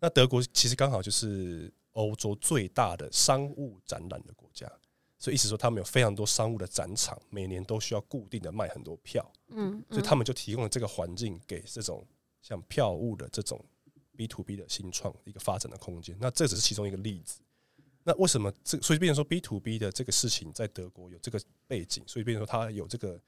[0.00, 4.70] 那德国其实刚好就是欧洲最大的商务展览的国家，
[5.18, 9.26] 所以意思说他们有非常多商务的展场，每年都需要固定的卖很多票。
[9.48, 9.82] 嗯。
[9.88, 12.06] 所以他们就提供了这个环境给这种
[12.42, 13.64] 像票务的这种
[14.14, 16.14] B to B 的新创一个发展的空间。
[16.20, 17.40] 那这只是其中一个例子。
[18.06, 23.18] 那为什么这所以变成说 B to B 的这个事情在德国有这个背景，所以变成说它有这个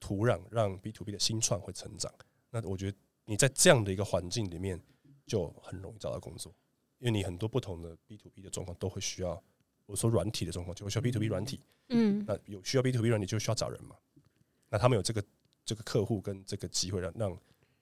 [0.00, 2.12] 土壤让 B to B 的新创会成长。
[2.50, 4.80] 那我觉得你在这样的一个环境里面
[5.24, 6.52] 就很容易找到工作，
[6.98, 9.40] 因为你很多不同的 B to B 的状况都会需要，
[9.86, 13.96] 我说软体的状况就会需要 B to B 软体，嗯，那有需要 B to B 软体就需要找人嘛。
[14.68, 15.24] 那他们有这个
[15.64, 17.38] 这个客户跟这个机会让让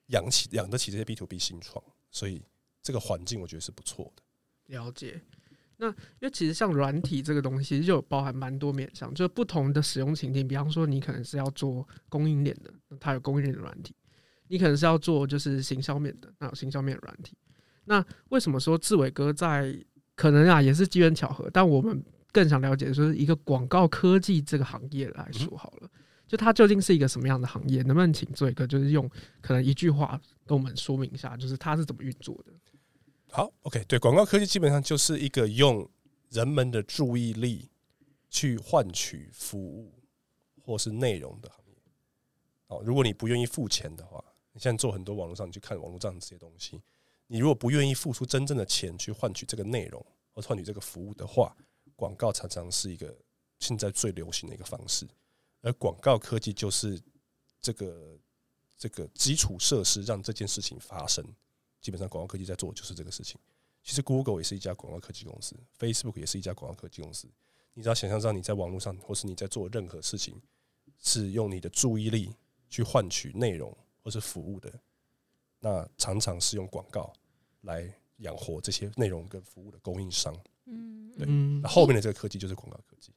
[0.07, 2.43] 养起养得起这些 B to B 新创，所以
[2.83, 4.21] 这个环境我觉得是不错的。
[4.67, 5.19] 了解。
[5.77, 10.47] 那因为其实像软体这个东西，就有包含蛮多面向，就是不同的使用情境。
[10.47, 13.91] 比方说，你可能是要做供应链的，它有供应链的软体；
[14.47, 17.35] 你可能是要做就是行销面的，那有行销面的软体。
[17.85, 19.75] 那为什么说志伟哥在
[20.15, 21.49] 可能啊也是机缘巧合？
[21.51, 25.89] 但我们更想了解，就是一个广告科技这个行业来说好了，
[26.27, 27.81] 就它究竟是一个什么样的行业？
[27.81, 29.09] 能不能请志伟哥就是用
[29.41, 32.53] 可能一句话跟我们说明一下，就是它是怎么运作的？
[33.35, 35.89] 好，OK，对，广告科技基本上就是一个用
[36.29, 37.67] 人们的注意力
[38.29, 39.91] 去换取服务
[40.61, 41.73] 或是内容的行业。
[42.67, 46.79] 哦，如果你不愿意付钱的话，你现在做很多网络上，你去看网络上这些东西，
[47.25, 51.57] 你如果不愿意付出真正的钱去换取这个内容或换取这个服务的话，
[51.95, 53.17] 广告常常是一个
[53.57, 55.07] 现在最流行的一个方式。
[55.61, 57.01] 而广告科技就是
[57.59, 58.15] 这个
[58.77, 61.25] 这个基础设施，让这件事情发生。
[61.83, 63.39] 基本上，广告科技在做的就是这个事情。
[63.83, 67.27] 其实，Google 也是一家广告科技公司，Facebook 也是一家广告科技公司。
[67.73, 70.41] 你只要想象到你在网络上，或是你在做任何事情，
[70.99, 72.33] 是用你的注意力
[72.69, 74.73] 去换取内容或是服务的，
[75.59, 77.11] 那常常是用广告
[77.61, 80.33] 来养活这些内容跟服务的供应商。
[80.65, 81.27] 嗯，对。
[81.61, 83.11] 那后面的这个科技就是广告科技。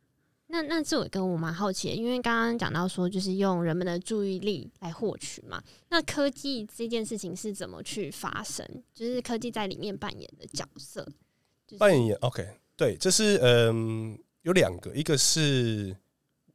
[0.57, 5.63] 那那这我跟我蛮好奇的，因为刚刚讲到说，就是用人们的注意力来获取嘛。
[5.91, 8.67] 那科技这件事情是怎么去发生？
[8.95, 11.07] 就是科技在里面扮演的角色。
[11.79, 15.95] 扮演 OK，对，这是嗯有两个，一个是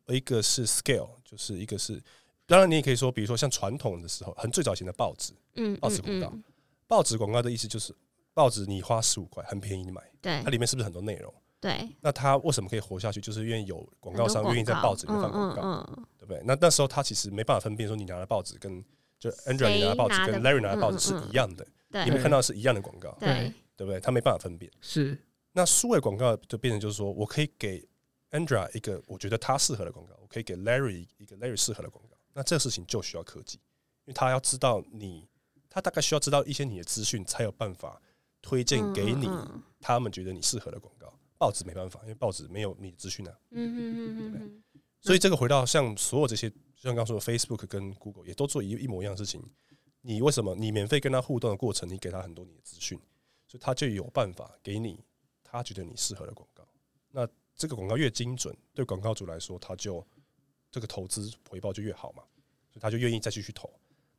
[0.08, 2.02] 一个是 scale，就是一个是
[2.48, 6.34] 当然你也可以说，比如说像传统的时候，很最早前的报纸，嗯，报纸广告，
[6.88, 7.94] 报纸广告的意思就是
[8.34, 11.32] 报纸你花十五块很便宜你买，对，它里面是不是很多内容？
[11.62, 13.22] 对，那他为什么可以活下去？
[13.22, 16.42] 就是因为有广告商愿意在报纸里面放广告，对不对？
[16.44, 18.84] 那那时候他其实没办法分辨说你拿的报纸跟
[19.20, 21.66] 就 Andrew 拿的报纸跟 Larry 拿的报纸是一样的，
[22.04, 24.00] 你们看到是一样的广告，对对不对？
[24.00, 24.72] 他没办法分辨。
[24.82, 25.16] 是，
[25.52, 27.88] 那数位广告就变成就是说我可以给
[28.32, 32.18] Andrew 一个我觉得他适合的广告，我可以给 Larry 一个 Larry 适合的广告。
[32.34, 33.58] 那这个事情就需要科技，
[34.06, 35.28] 因为他要知道你，
[35.70, 38.02] 他大概需要知道一些你的资讯，才有办法
[38.42, 39.30] 推荐给你
[39.80, 41.14] 他们觉得你适合的广告。
[41.42, 43.36] 报纸没办法，因为报纸没有你的资讯啊。
[43.50, 44.64] 嗯嗯嗯嗯
[45.00, 49.44] 所以这个回到像所有这些，就像刚说的 Facebook 跟 Google 也都做一一模一样的事情。
[50.02, 52.96] 你为什么你免费跟他互动的过程，你给他很多你的资讯，
[53.48, 55.04] 所以他就有办法给你
[55.44, 56.64] 他觉得你适合的广告。
[57.10, 60.06] 那这个广告越精准，对广告主来说，他就
[60.70, 62.22] 这个投资回报就越好嘛，
[62.70, 63.68] 所以他就愿意再继续投。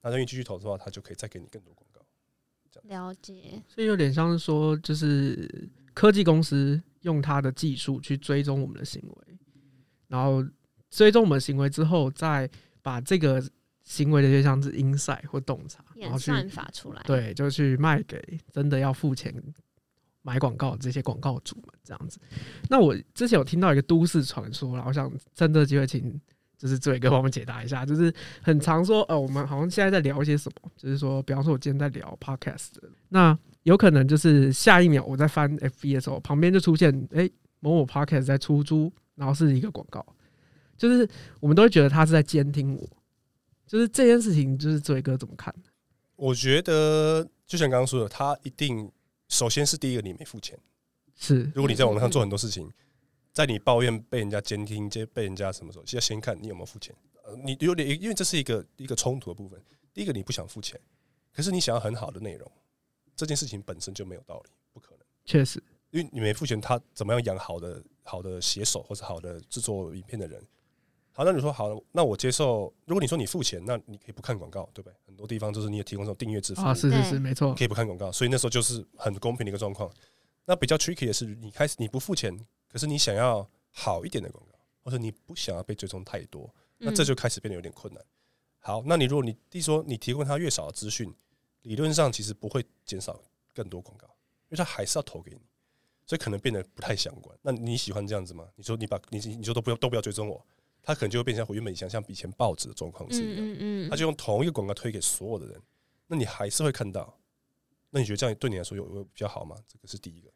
[0.01, 2.01] 那愿意继续投的话，他就可以再给你更多广告。
[2.83, 3.63] 了解。
[3.69, 6.83] 所以有点像是说，就是科技公司。
[7.03, 9.39] 用他的技术去追踪我们的行为，
[10.09, 10.45] 然后
[10.91, 12.49] 追踪我们行为之后，再
[12.83, 13.43] 把这个
[13.85, 19.35] 行为的就像是 insight 或洞察，然后算法出来，对，就去卖给真的要付钱
[20.23, 22.19] 买广告这些广告主们这样子。
[22.69, 26.21] 那我之前有听到一个都市传说，然后想趁这机会请
[26.57, 32.69] 就是志伟哥帮我们解答一下，就是很常说，呃，我们好像现在在聊一些什么，就是说，比方说，我今天在聊 podcast，
[33.09, 37.29] 那有可能就是下一秒我在翻 FB 的时候，旁边就出现，哎，
[37.61, 40.05] 某某 podcast 在出租，然后是一个广告，
[40.77, 41.09] 就是
[41.41, 42.89] 我们都会觉得他是在监听我，
[43.67, 45.55] 就是这件事情，就是作为哥怎么看？
[46.17, 48.91] 我觉得就像刚刚说的，他一定
[49.29, 50.59] 首先是第一个，你没付钱，
[51.17, 52.71] 是，如果你在网络上做很多事情。
[53.35, 56.95] 在你抱怨被人家监听、接被人家什么时候，要先看你有没有付钱。
[57.25, 59.59] 呃，你有点，因为这是一个一个冲突的部分。
[59.95, 60.79] 第一个，你不想付钱，
[61.35, 62.53] 可是你想要很好的内容，
[63.17, 65.05] 这件事情本身就没有道理，不可能。
[65.25, 70.43] 确实，因为你没付钱，他怎么样养好的好的写手或者好的制作影片的人？
[71.13, 72.73] 好，那你说好，那我接受。
[72.87, 74.95] 如果你说你付钱，那你可以不看广告，对不对？
[75.07, 78.11] 很多地方就是你也提供这种订阅制服务，是是是，没错，可以不看广告。
[78.11, 79.91] 所以那时候就是很公平的一个状况。
[80.47, 82.35] 那比较 tricky 的是，你开始你不付钱。
[82.67, 88.03] 可是你想要好一点的广告，或者你不想要被追踪太多，那这就开始变得有点困难。
[88.61, 91.15] 好，那你如果你第说你提供他越少的资讯，
[91.63, 93.21] 理论上其实不会减少
[93.55, 95.41] 更多广告，因为他还是要投给你，
[96.07, 97.37] 所以可能变得不太相关。
[97.43, 98.49] 那你喜欢这样子吗？
[98.57, 100.45] 你说你把你你说都不要都不要追踪我，
[100.83, 105.61] 他可能就会变成原本想像以前报纸的状况是一样，嗯嗯他就用同一个广告推给所有的人，
[106.07, 107.19] 那你还是会看到。
[107.91, 109.55] 那你觉得这样对你来说有有比较好吗？
[109.69, 110.31] 这个是第一个。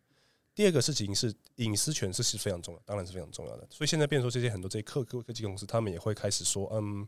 [0.55, 3.67] 第二个事情是隐私权，是是非常重要，当然是非常重要的。
[3.71, 7.07] 所以现在变说这些很多这些科科科技公司，他们也会开始说，嗯，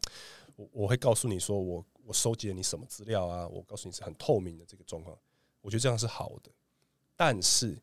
[0.59, 3.47] 我我会告诉你说，我我收集了你什么资料啊？
[3.47, 5.16] 我告诉你是很透明的这个状况，
[5.61, 6.51] 我觉得这样是好的。
[7.14, 7.81] 但是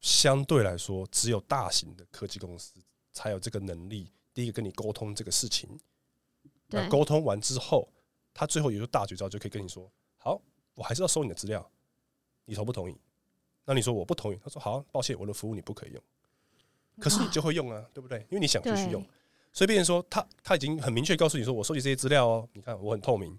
[0.00, 2.80] 相对来说，只有大型的科技公司
[3.10, 5.68] 才有这个能力，第一个跟你沟通这个事情，
[6.68, 7.88] 那沟通完之后，
[8.32, 10.40] 他最后有个大绝招，就可以跟你说，好，
[10.74, 11.68] 我还是要收你的资料，
[12.44, 12.96] 你同不同意？
[13.64, 16.02] 那你说我不同意，他说好，抱歉，我的服务你不可以用，
[17.00, 18.20] 可是你就会用啊，对不对？
[18.30, 19.04] 因为你想继续用，
[19.52, 23.38] 所以变成说他他已经很明确告诉你说，我收集这些资料哦，你看我很透明，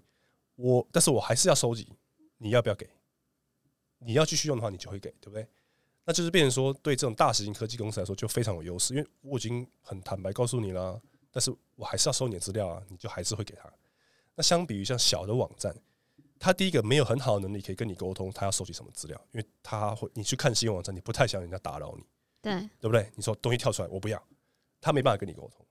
[0.56, 1.88] 我但是我还是要收集，
[2.38, 2.88] 你要不要给？
[3.98, 5.46] 你要继续用的话，你就会给，对不对？
[6.04, 11.00] 那就是变成说，对这种大型科技公司来说就非常有优势，因为我已经很坦白告诉你了，
[11.30, 13.72] 但是我还是要收你的资料啊，你就还是会给他。
[14.34, 15.74] 那相比于像小的网站。
[16.36, 19.18] 他第一个没有很好的能力可以跟你沟通，他要收集什么资料？
[19.32, 22.04] 因为他会，你去看新闻网站，你不太想人家打扰你，
[22.42, 23.10] 对对不对？
[23.14, 24.22] 你说东西跳出来，我不要，
[24.78, 25.64] 他没办法跟你沟通，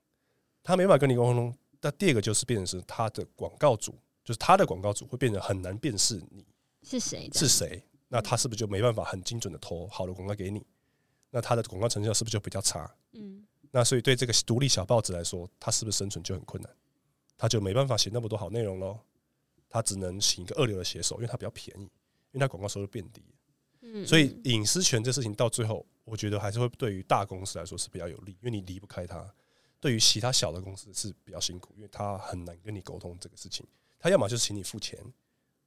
[0.64, 1.54] 他没办法跟你沟通。
[1.80, 3.92] 那第二个就是变成是他的广告主，
[4.24, 6.44] 就是他的广告主会变得很难辨识你
[6.82, 7.84] 是谁是谁。
[8.08, 10.64] 那他是不是就没办法很精准的投好的广告给你？
[11.30, 12.90] 那他的广告成效是不是就比较差？
[13.12, 16.72] 嗯，那所以对这个独立小报纸来说，他是不是生存就很困难？
[17.36, 18.98] 他就没办法写那么多好内容喽。
[19.68, 23.22] 他只能请一个二流的写手，因为他比较便宜，因为他广告收入变低。
[23.82, 29.28] 嗯，所以隐私权这事情到最后，我觉得还是会对于大公司来说是比较有利，因为你离不开他。
[29.84, 33.66] 对于其他小的公司是比较辛苦，因为他很难跟你沟通这个事情。
[33.98, 34.98] 他要么就是请你付钱，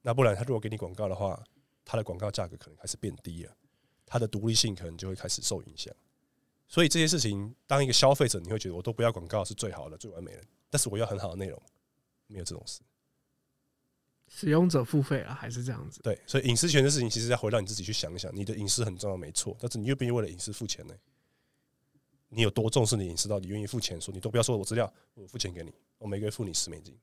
[0.02, 1.40] 那不然他如果给你广告的话，
[1.84, 3.56] 他的广告价格可能开始变低了，
[4.04, 5.94] 他的独立性可能就会开始受影响。
[6.66, 11.62] 所以这些事情，当一个消费者，你会觉得我都不要广告是最好的、最完美的，但是我要很好的内容，
[12.26, 12.80] 没有这种事。
[14.26, 16.00] 使用者付费啊，还是这样子？
[16.02, 19.56] 对，所以隐私权的事情，其实要回到你自己去想一想，你的隐私很重要，没错。
[19.60, 20.94] 但是你又不愿意为了隐私付钱呢？
[22.28, 24.00] 你有多重视你隐私，到底愿意付钱？
[24.00, 26.96] 说你都不要说我资料，我付钱给你，我每个月付你十美金，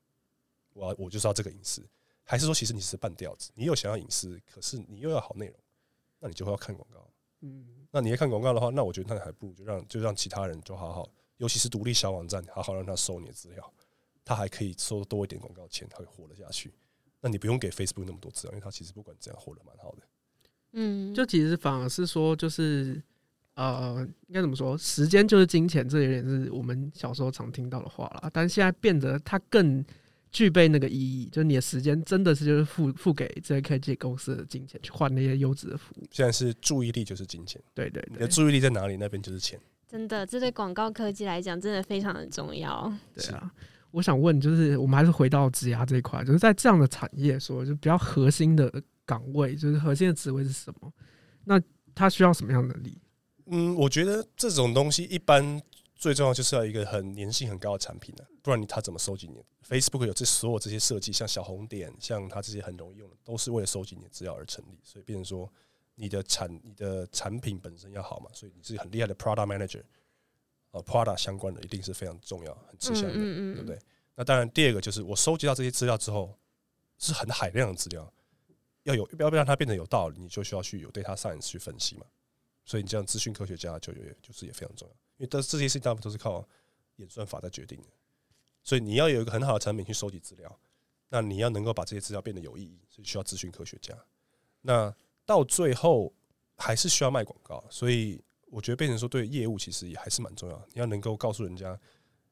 [0.72, 1.82] 我要我就是要这个隐私。
[2.24, 5.56] 还是说，其实你是半吊子，你又想要隐私，可是你又要好内容，
[6.18, 7.08] 那你就会要看广告。
[7.42, 13.72] 嗯，那你要看广告的话，那我觉得那还不如就让就让其他人就好好，尤其是独立小网站，好好让他收你的资料，
[14.24, 16.72] 他还可以收多一点广告钱，他会活得下去。
[17.20, 20.02] 那你不用给 Facebook 那么多资料，因为他其实不管怎样活得蛮好的。
[20.72, 23.02] 嗯，就其实反而是说，就是
[23.56, 24.78] 呃，应该怎么说？
[24.78, 28.30] 时间就是金钱，这有点是我们小时候常听到的话了。
[28.32, 29.84] 但现在变得它更
[30.30, 36.06] 具备那个意义，就是你的时间真的是就是付付给这些科技公司的金钱去换那些优质的服务。
[36.10, 39.58] 现在是注意力就是金钱，对对，你的注意力在哪里，那边就是钱。
[39.88, 42.92] 真的，这对广告科技来讲，真的非常的重要。
[43.14, 43.50] 对啊。
[43.92, 48.70] 我想问，就是我们还是回到职涯这一块，就是在这样的产业，说就比较核心的
[49.06, 50.92] 岗位，就是核心的职位是什么？
[51.44, 51.58] 那
[51.94, 52.98] 他需要什么样的能力？
[53.46, 55.60] 嗯，我觉得这种东西一般
[55.94, 64.78] 最重要就是要一个很粘性很高的产品啊，不然你他怎么收集你？Facebook 有这所有这些设计，像小红点，像它这些很容易用的，都是为了收集你的资料而成立。
[64.82, 65.50] 所以，变成说
[65.94, 69.82] 你的产你的产品本身要好嘛，所以你是很厉害的 Product Manager。
[70.72, 73.78] 呃，product 相关的一定是非常重要、很吃香的，对不对？
[74.14, 76.36] 那当然，第二个就是我收集到这些资料之后，
[76.98, 78.12] 是很海量的资料，
[78.82, 82.04] 要有要不要让它变得有道理，你就需要去有 data science 去分析嘛。
[82.66, 86.46] 所以你这样资讯科学家就有就是也非常重要，因为但是这些事情大部分都是靠
[86.96, 87.88] 演算法在决定的。
[88.64, 90.60] 所以你要有一个很好的产品去收集资料，
[91.08, 93.96] 那你要能够把这些资料变得有意义，所以需要资讯科学家。
[94.62, 94.92] 那
[95.24, 96.12] 到最后
[96.56, 100.56] 还是需要卖广告，所以我觉得变成说对业务其实也还是蛮重要。
[100.72, 101.78] 你要能够告诉人家，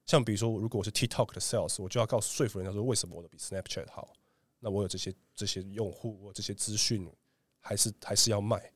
[0.04, 4.12] 像比如说，如果我是 TikTok 的 Sales，我就要告诉说服人家说为什么我的比 Snapchat 好。
[4.58, 7.08] 那我有这些这些用户，我这些资讯
[7.60, 8.72] 还是还是要卖。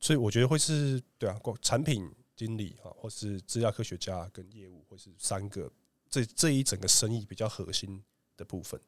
[0.00, 5.70] 所以我觉得会是对啊，产品经理啊，或是资料科学家跟业务，或是三个
[6.08, 8.02] 这这一整个生意比较核心
[8.36, 8.80] 的部分。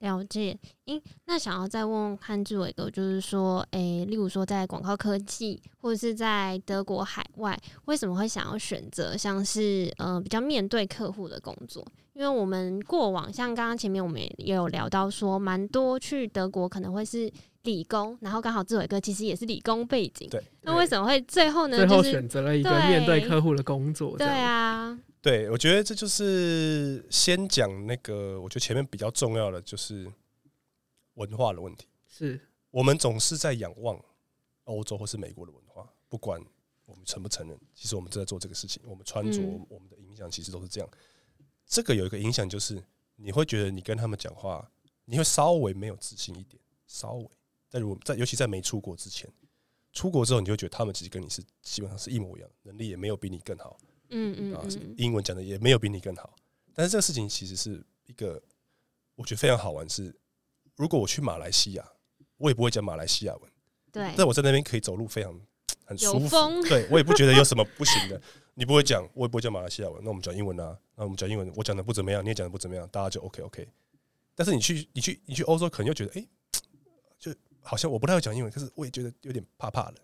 [0.00, 11.86] 了解，诶，那想要再问问看志伟哥，就是说，诶，例如说在广告科技或者是在德国海外，为什么会想要选择像是呃比较面对客户的工作？
[12.14, 17.30] 因为我们过往像刚刚前面我们也有聊到说，蛮多去德国可能会是
[17.62, 21.76] 理工，然后刚好志伟哥其实也是理工背景，对，那为什么会最后呢？
[21.76, 24.98] 最后选择了一个面对客户的工作，对啊。
[25.22, 30.10] 对，我觉得这就是先讲那个，我觉得前面比较重要的就是
[31.14, 31.86] 文化的问题。
[32.08, 32.40] 是
[32.70, 34.02] 我们总是在仰望
[34.64, 36.42] 欧洲或是美国的文化，不管
[36.86, 38.82] 我们承不承认，其实我们正在做这个事情。
[38.86, 40.88] 我们穿着，我们的影响其实都是这样。
[41.66, 42.82] 这个有一个影响就是，
[43.16, 44.66] 你会觉得你跟他们讲话，
[45.04, 47.28] 你会稍微没有自信一点，稍微。
[47.70, 49.30] 但如果在，尤其在没出国之前，
[49.92, 53.78] 出国之后，你就觉得他们其实跟你是基本上是一模一样，能力也没有比你更好。
[54.10, 54.62] 嗯嗯啊，
[54.96, 56.34] 英文讲的也没有比你更好，
[56.74, 58.42] 但是这个事情其实是一个
[59.14, 59.88] 我觉得非常好玩。
[59.88, 60.14] 是
[60.74, 61.92] 如果我去马来西亚，
[62.36, 63.50] 我也不会讲马来西亚文，
[63.92, 65.40] 对，但我在那边可以走路非常
[65.84, 66.36] 很舒服，
[66.68, 68.20] 对我也不觉得有什么不行的。
[68.54, 73.68] 你不会讲，我也不会讲马来西亚文，那我们讲英文啊，那我们讲英文，我讲的不怎么样，你也讲的不怎么样，大家就 OK OK。
[74.34, 76.28] 但是你去你去你去欧洲，可能又觉得，哎，就
[77.62, 80.00] 好像我不太会讲英文，可是我也觉得有点怕怕的。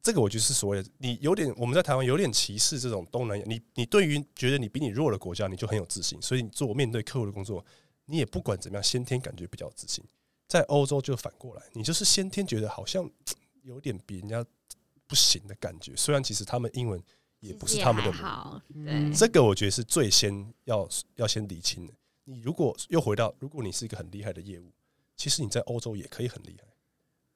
[0.00, 7.64] 这个我觉得是所谓的你有点我们在台湾有点歧视这种东南亚，你你对于觉得你比你弱的国家，你就很有自信，所以你做面对客户的工作，
[8.06, 10.04] 你也不管怎么样，先天感觉比较自信。
[10.46, 13.10] 在欧洲就反过来，你就是先天觉得好像
[13.62, 14.42] 有点比人家
[15.06, 17.02] 不行的感觉，虽然其实他们英文
[17.40, 18.62] 也不是他们的好。
[18.72, 21.92] 对，这个我觉得是最先要要先理清的。
[22.24, 24.72] 你如果又回到，如果你是一个很厉害的业务，
[25.18, 26.64] 其实你在欧洲也可以很厉害。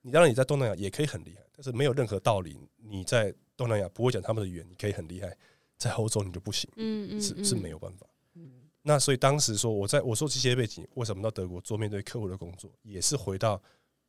[0.00, 5.36] 你当然你在东南亚也可以很厉害，但是没有任何道理你在东南亚不会讲他们的语言，你可以很厉害，
[5.76, 8.06] 在欧洲你就不行，嗯嗯，是是没有办法。
[8.82, 13.62] 那所以当时说我在我说这些背景，为什么到德国做面对客户的工作，也是回到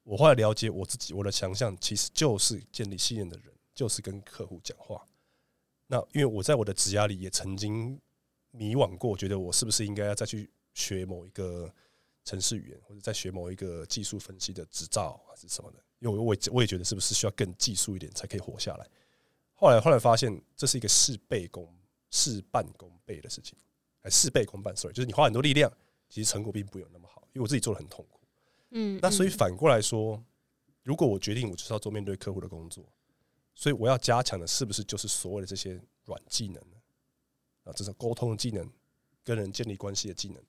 [0.03, 5.03] 我后来了解我自己，我的强项其实就是建立信任的人，就是跟客户讲话。
[5.87, 7.99] 那因为我在我的职涯里也曾经
[8.49, 11.71] 迷惘过，觉得我是不是应该要再去学某一个。
[12.23, 18.89] 城市语言，或者在学某一个技术分析的执照还是什么的，因为我我我也觉得是不是需要更技术一点才可以活下来。
[19.53, 21.67] 后来后来发现这是一个事倍功
[22.09, 23.57] 事半功倍的事情，
[23.99, 25.71] 还事倍功半，sorry，就是你花很多力量，
[26.09, 27.27] 其实成果并不有那么好。
[27.33, 28.19] 因为我自己做的很痛苦，
[28.71, 30.23] 嗯，那所以反过来说，
[30.83, 32.85] 如果我决定我就是要做面对客户的工作，
[33.55, 36.77] 所以我要加强的是不是就是所谓的这些软技能呢？
[37.63, 38.69] 啊，这种沟通的技能，
[39.23, 40.43] 跟人建立关系的技能。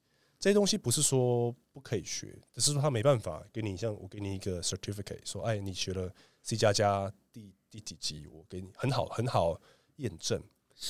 [0.45, 9.59] 这些东西不是说不可以学，只是说他没办法给你像我给你一个 certificate，说哎，你学了 C 加加第第几级，我给你很好很好
[9.97, 10.39] 验证。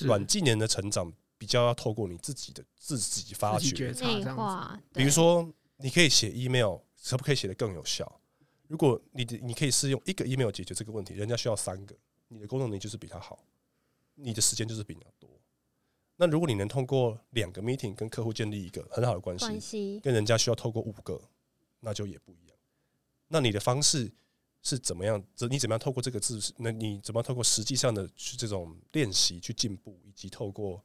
[0.00, 4.76] 软技能的成长比较要透过你自己的自己发掘内化。
[4.92, 6.78] 比如说，你可以写 email，
[7.08, 8.20] 可不可以写的更有效？
[8.66, 11.94] 如果你的你可以试用一个 email 解决这个问题，人家需要三个，
[12.26, 13.38] 你的沟通能力就是比他好，
[14.16, 15.13] 你的时间就是比较多。
[16.16, 21.20] 那如果你能通过两个 meeting 跟客户建立一个很好的关系，跟人家需要透过五个，
[21.80, 22.56] 那就也不一样。
[23.26, 24.12] 那你的方式
[24.62, 25.20] 是怎么样？
[25.34, 26.40] 这你怎么样透过这个字？
[26.58, 30.80] 那你怎么样透过实际上的去这种练习去进步，以及透过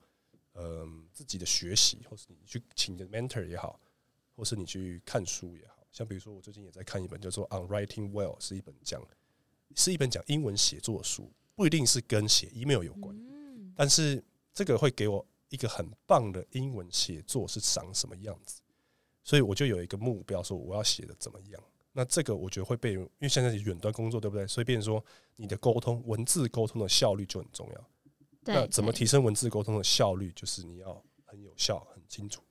[0.55, 3.79] 嗯自己的学习，或是你去请的 mentor 也好，
[4.35, 8.99] 或是你去看书也好，像比如说我最近也在看一本叫做《On Writing Well》，是一本讲
[9.75, 13.15] 是一本讲英文写作的书，不一定是跟写 email 有关，
[13.75, 14.23] 但是。
[14.59, 18.59] 这个会给我一个很棒的英文写作是长什么样子，
[19.23, 21.63] 所以我就有一个目标，说我要写的怎么样。
[21.93, 24.45] 那这个我觉得会被，因为现在是远端工作，对不对？
[24.45, 25.01] 所以变成说
[25.37, 27.89] 你的沟通文字沟通的效率就很重要。
[28.41, 30.29] 那怎么提升文字沟通的效率？
[30.35, 32.43] 就是你要很有效、很清楚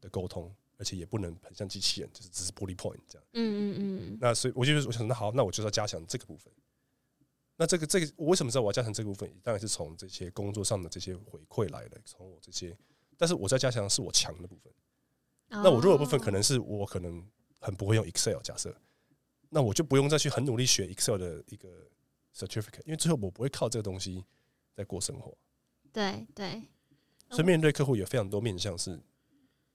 [0.00, 3.26] 的沟通，而且也不能很像机器人，就是只是 bullet point 这样。
[3.32, 3.76] 嗯嗯
[4.12, 4.18] 嗯。
[4.20, 6.52] 那所以我就我想，那好，那我就要加强这个部分。
[7.56, 9.30] 那这个这个，我为什么知道我要加强这个部分？
[9.42, 12.76] 当然是从这些工作上的这些回馈来的，从我这些。
[13.16, 14.72] 但是我在加强是我强的部分。
[15.48, 17.26] 那我弱的部分，可能是我可能
[17.60, 18.38] 很不会用 Excel。
[18.42, 18.76] 假设，
[19.48, 21.88] 那我就不用再去很努力学 Excel 的一个
[22.34, 24.24] certificate，因为最后我不会靠这个东西
[24.74, 25.36] 在过生活。
[25.92, 26.62] 对对。
[27.30, 29.00] 所以面对客户有非常多面向是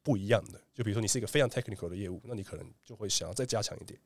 [0.04, 0.62] 不一样的。
[0.74, 4.00] 就比如说，你是一个非常 technical 的业务，那你可能就会想要再加强一点。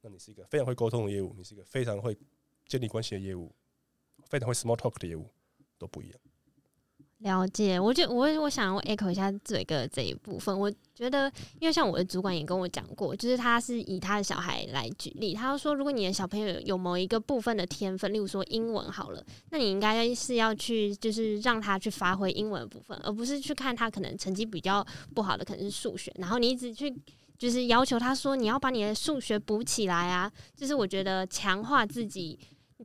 [0.00, 2.16] 那你是一个非常会沟通的业务，你是一个非常会
[2.70, 3.52] 建立关系的业务，
[4.28, 5.28] 非常会 small talk 的业务，
[5.76, 6.16] 都不一样。
[7.18, 10.56] 了解，我就我我想要 echo 一下这个这一部分。
[10.56, 26.94] 我觉得，因为像我的主管也跟我讲过，就是他是以他的小孩来举例，他说，如果你的小朋友有某一个部分的天分，例如说英文好了，那你应该是要去就是让他去发挥英文部分，而不是去看他可能成绩比较不好的可能是数学，然后你一直去
[27.36, 30.30] 就是要求他说你要把你的数学补起来啊。
[30.56, 32.38] 就是我觉得强化自己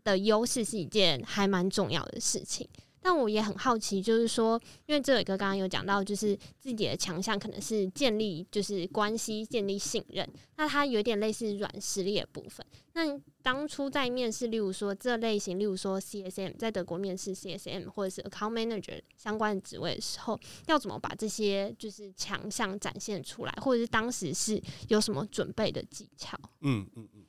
[0.06, 2.66] 的优势是一件还蛮重要的事情。
[3.02, 12.66] 但我也很好奇，就是说，因为这有一个刚刚有讲到，就是自己的强项可能是建立就是关系、建立信任，那他有点类似软实力的部分。
[12.94, 26.36] 那当初在面试，例如说这类型，例如说 CSM，在德国面试 CSM 或者是 Account Manager 相关的职位的时候，要怎么把这些就是强项展现出来，或者是当时是有什么准备的技巧？
[26.62, 27.25] 嗯嗯嗯，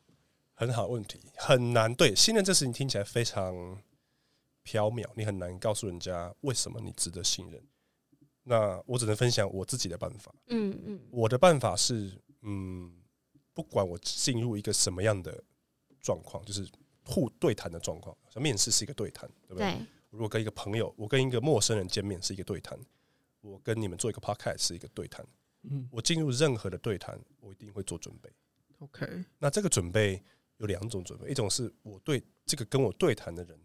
[0.56, 1.94] 很好问题，很难。
[1.94, 3.80] 对，信任这事情听起来非常。
[4.68, 7.62] 缥缈，你很难告诉人家为什么你值得信任。
[8.42, 10.34] 那我只能分享我自己的办法。
[10.48, 12.92] 嗯嗯，我的办法是，嗯，
[13.54, 15.40] 不管我进入一个什么样的
[16.00, 16.68] 状况，就是
[17.04, 19.76] 互对谈的状况，像面试是一个对谈，对不对？
[20.10, 22.76] 如果跟一个朋友，我跟一个陌生人见面是一个对谈，
[23.42, 25.24] 我跟你们做一个 podcast 是一个对谈。
[25.62, 28.28] 嗯，我进入任何的对谈，我一定会做准备。
[28.80, 30.20] OK，那这个准备
[30.58, 33.58] 有两种准备，一种是我对这个跟我对谈的人。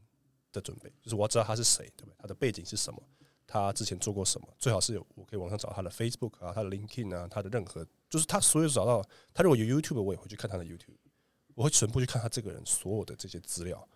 [0.54, 2.16] 的准备就是我要知道他是谁，对不对？
[2.20, 3.02] 他的背景是什么？
[3.48, 4.48] 他之前做过什么？
[4.60, 9.02] 最好是有我可以网上找他的 Facebook 啊，他的 LinkedIn 啊，他的任何就是他所有找到
[9.34, 10.98] 他如果有 YouTube，我也会去看他的 YouTube，
[11.56, 13.88] 我会全部去看他这个人所有的这些资料。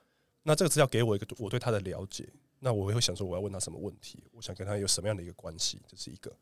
[0.43, 2.26] 那这个资料给我一个我对他的了解，
[2.60, 6.34] 那我也会想说我要问他什么问题，我想跟他有什么样的一个关系，这是一个。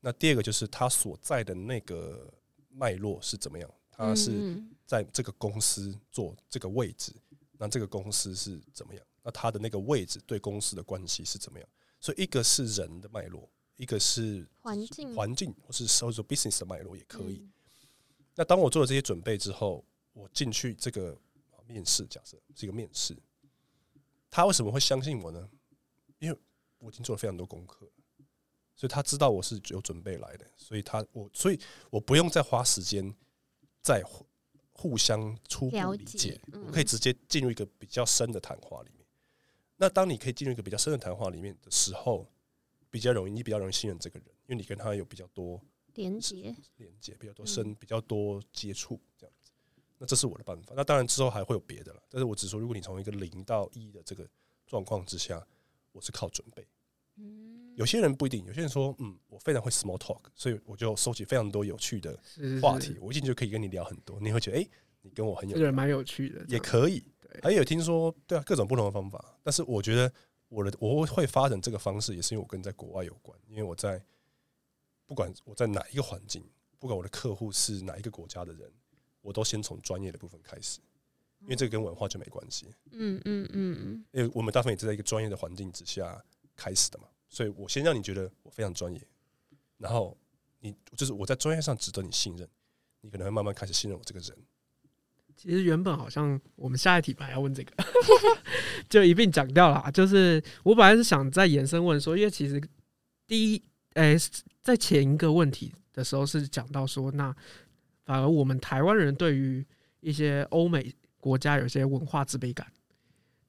[0.00, 2.30] 那第二个就是他所在的那个
[2.68, 3.74] 脉络是怎么样？
[3.90, 7.14] 他是在这个公司做这个位置，
[7.56, 9.02] 那这个公司是怎么样？
[9.22, 11.66] 那他的那个位置对公司的关系是怎么样？
[11.98, 17.48] 所以一个是人的脉络，一个是环境环境或是 social business 的脉络也可以。
[18.34, 19.82] 那当我做了这些准备之后，
[20.12, 21.18] 我进去这个
[21.66, 23.16] 面试，假设是一个面试，
[24.30, 25.48] 他为什么会相信我呢？
[26.18, 26.38] 因为
[26.76, 27.90] 我已经做了非常多功课，
[28.76, 33.14] 所以他知道我是有准备来的，所以他我所以我不用再花时间
[33.80, 34.02] 再
[34.72, 39.06] 互相初步理解，我可以直接进入一个比较深的谈话里面。
[39.76, 42.26] 那当你可以进入一个比较深的谈话里面的时候，
[42.90, 45.60] 比较容易，你比较容易信任这个人，因为你跟他有比较多
[45.94, 49.50] 连接、连接比较多深、比较多接触这样子。
[49.98, 50.72] 那这是我的办法。
[50.76, 54.28] 那当然之后还会有别的了，但是我只说，如果你从一个零到一的这个
[54.66, 55.44] 状况之下，
[55.92, 56.66] 我是靠准备。
[57.16, 62.18] 嗯，有些人不一定，有些人说，嗯，我非常会 small talk，所以我就收集非常多有趣的
[62.60, 64.68] 话题，我一进就可以跟你聊很多，你会觉得，哎，
[65.00, 67.02] 你跟我很有，这个人蛮有趣的，也可以。
[67.42, 69.38] 还有听说，对啊，各种不同的方法。
[69.42, 70.12] 但是我觉得
[70.48, 73.38] 我的我会发展这个方式，也是因为我跟在国外有关。
[73.48, 74.04] 因为我在
[75.06, 76.44] 不管我在哪一个环境，
[76.78, 78.70] 不管我的客户是哪一个国家的人，
[79.22, 80.80] 我都先从专业的部分开始，
[81.40, 82.66] 因为这个跟文化就没关系。
[82.90, 86.22] 嗯嗯嗯嗯，因为我们大部分也是在一个专业的环境之下
[86.54, 89.00] 开始的嘛，所以我先让你觉得我非常专业，
[89.78, 90.14] 然后
[90.60, 92.46] 你就是我在专业上值得你信任，
[93.00, 94.36] 你可能会慢慢开始信任我这个人。
[95.34, 97.72] 其实原本好像我们下一题本来要问这个，
[98.86, 99.90] 就一并讲掉了。
[99.92, 102.62] 就是我本来是想再延伸问说，因为其实
[103.26, 103.62] 第一，
[103.94, 104.14] 诶，
[104.62, 107.34] 在前一个问题的时候是讲到说，那
[108.04, 109.66] 反而我们台湾人对于
[110.00, 112.70] 一些欧美国家有些文化自卑感，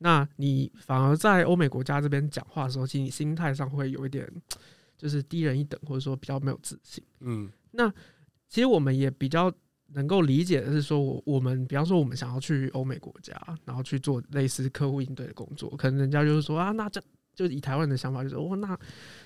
[0.04, 4.30] 那你反而在欧美国家这边讲话的时候，其实你心态上会有一点
[4.98, 7.04] 就是低人一等，或者说比较没有自信。
[7.22, 7.90] 嗯，那
[8.50, 9.52] 其实我们也比较。
[9.96, 17.00] 能够理解的是说，我我们比方说，我们想要去欧美国家，然后去做类似客户应对的工作，可能人家就是说啊，那这
[17.36, 18.76] 就以台湾人的想法，就是哦，那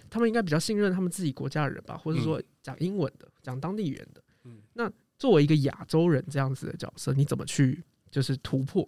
[0.10, 4.22] 他们应该比较信任他们自己国家的人吧，或者说讲英文的、讲当地语言的。
[4.44, 8.86] 嗯，那作为一个亚洲人这样子的角色，你怎么去就是突破？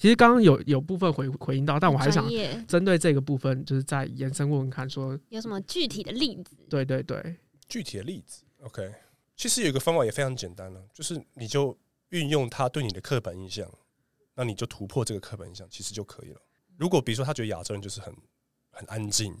[0.00, 2.26] 其实刚刚有有部分回回应到，但我还想
[2.66, 6.56] 针对这个部分，就是再延伸问问看，说有什么具体的例子？
[6.70, 7.36] 对对对，
[7.68, 8.94] 具体的例子，OK。
[9.36, 11.76] 其实有一个方法也非常简单了，就是你就
[12.08, 13.70] 运用他对你的刻板印象，
[14.34, 16.40] 那你就突破这个刻板印象，其实就可以了。
[16.78, 18.16] 如果比如说他觉得亚洲人就是很
[18.70, 19.36] 很安静，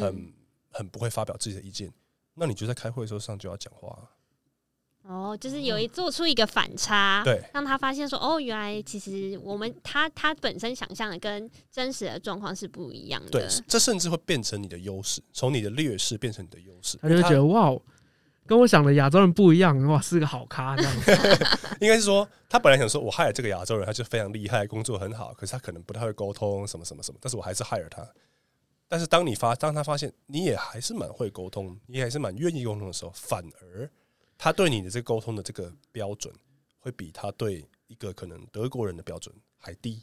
[0.00, 0.32] 很
[0.68, 1.88] 很不会发表自己的意见，
[2.34, 4.10] 那你就在开会的时候上就要讲话。
[5.02, 13.30] 哦，就是有一做出一个反差，对，让他发现说，哦，原来其实我们他他本身想象的跟真实的状况是不一样的。
[13.30, 16.98] 对，这甚至会变成你的优势，从你的劣势变成你的优势。
[17.02, 17.72] 他就觉得哇。
[18.44, 21.12] 跟我想的亚洲人不一样，哇，是个好咖这样子。
[21.80, 28.04] 应该是说，他本来想说，我害了这个亚洲人，他就非常厉害，工作很好，可是他可能不太会沟通，什么什么什么，但是我还是害了他。
[28.88, 33.88] 但是当你发，当他发现你也还是蛮会沟通，你还是蛮愿意沟通的时候，反而
[34.42, 36.34] 他对你的这个沟通的这个标准，
[36.80, 40.02] 会比他对一个可能德国人的标准还低。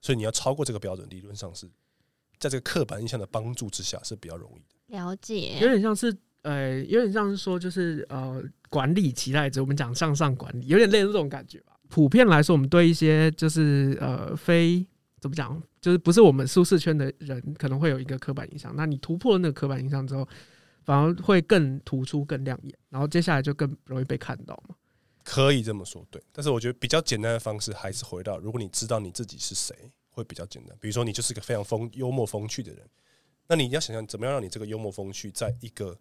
[0.00, 1.68] 所以你要超过这个标准，理论上是
[2.36, 4.98] 在这个刻板印象的帮助之下是比较容易的。
[4.98, 6.12] 了解，有点像是。
[6.42, 11.76] 呃，有点像是说，就是呃，管理期待值，我们讲向上管理，有点类似这种感觉吧。
[11.88, 14.86] 普遍来说，我们对一些就是呃非
[15.20, 18.72] 怎么讲，就是不是我们舒适圈的人，可能会有一个刻板印象。
[18.76, 20.28] 那你突破了那个刻板印象之后，
[20.86, 24.76] 反而会更突出、更亮眼，然后接下来就更容易被看到嘛。
[25.24, 26.22] 可以这么说，对。
[26.32, 29.74] 但是我觉得比较简单的方式，还是回到，如果你知道你自己是谁，
[30.08, 30.78] 会比较简单。
[30.80, 32.88] 比如说，你就是个非常风幽默风趣的人，
[33.48, 35.98] 那你要想想怎么样让你这个幽默风趣，在一个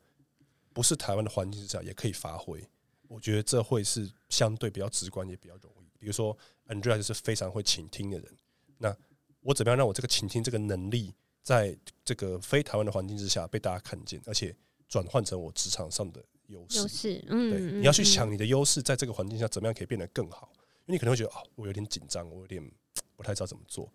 [0.72, 2.64] 不是台湾的环境之下也可以发挥，
[3.08, 5.90] 我觉得这会是相对比较直观也比较容易。
[5.98, 8.38] 比如说，Andrea 就是非常会倾听的人，
[8.78, 8.96] 那
[9.42, 14.56] 我怎么样让我这个倾听这个能力，在这个非台湾的环境之下被大家看见，而且
[14.88, 16.78] 转换成我职场上的优势？
[16.80, 20.52] 优势，嗯，对，你要去想你的优势在这个环境下怎么样可以变得更好，
[20.86, 22.72] 因为你可能会觉得啊，我有点紧张，我有点
[23.16, 23.92] 不太知道怎么做。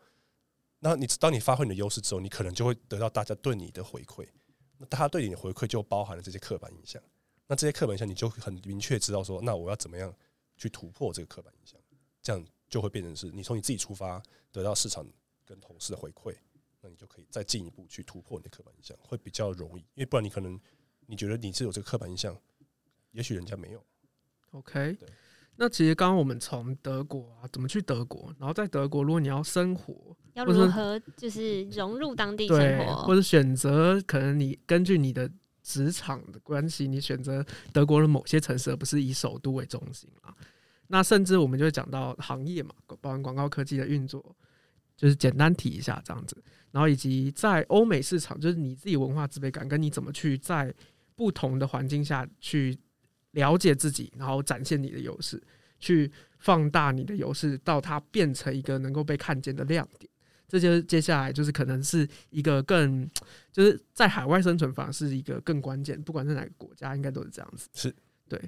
[0.78, 4.26] 那你当你发挥你的优势之后，你可能就会得到大家对你的回馈。
[4.78, 7.02] 那他对你的回馈就包含了这些刻板印象，
[7.46, 10.10] 那这些刻板印象你就很明确知道说，那我要怎么样
[10.56, 11.78] 去突破这个刻板印象，
[12.22, 15.06] 这样就会变成是你从你自己出发得到市场
[15.44, 16.34] 跟同事的回馈，
[16.80, 20.58] 那你就可以再进一步去突破你的刻板印象，会比较容易，因为不然你可能
[21.10, 22.36] 你觉得你是有这个刻板印象，
[23.10, 23.84] 也许人家没有。
[24.52, 24.96] OK，
[25.56, 30.16] 那其实刚刚我们从德国啊，怎么去德国，然后在德国如果你要生活。
[30.34, 35.28] 要如何就是融入当地生活，或者选择可能你根据你的
[35.60, 40.32] 职场的关系，你选择德国的某些城市，而不是以首都为中心啊。
[40.86, 44.24] 那甚至我们就会讲到行业嘛，包含广告科技的运作，
[44.96, 46.40] 就是简单提一下这样子。
[46.70, 50.72] 然后以及在欧美市场，就是你自己文化自卑感，跟你怎么去在
[51.20, 52.78] 不同的环境下去
[53.32, 55.38] 了解自己，然后展现你的优势，
[55.78, 60.10] 去放大你的优势，到它变成一个能够被看见的亮点。
[60.48, 63.06] 这就接下来就是可能是一个更，
[63.52, 67.68] 就是在海外生存反而是一个更关键，不管是哪个国家，应该都是这样子。
[67.74, 67.94] 是，
[68.26, 68.40] 对。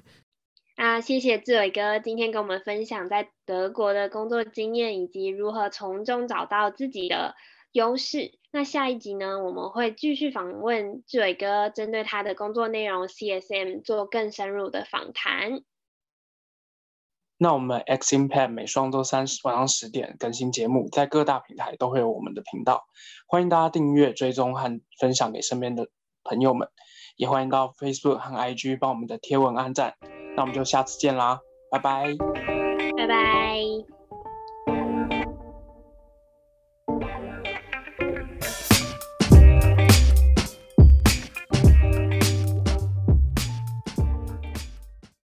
[0.75, 7.35] 啊，谢谢志伟哥今天跟我们分享在德国的工作经验，以及如何从中找到自己的
[7.73, 8.39] 优势。
[8.51, 15.63] 那下一集呢，我们会继续访问志伟哥，针对他的工作内容 CSM 做更深入的访谈。
[17.37, 22.85] 那我们 X Impact 每双周三晚上十点更新节目，在各大平台都会有我们的频道，
[23.27, 25.89] 欢迎大家订阅、追踪和分享给身边的
[26.23, 26.69] 朋友们，
[27.17, 29.95] 也欢迎到 Facebook 和 IG 帮我们的贴文按赞。
[30.37, 32.52] 那我们就下次见啦，拜拜，拜拜。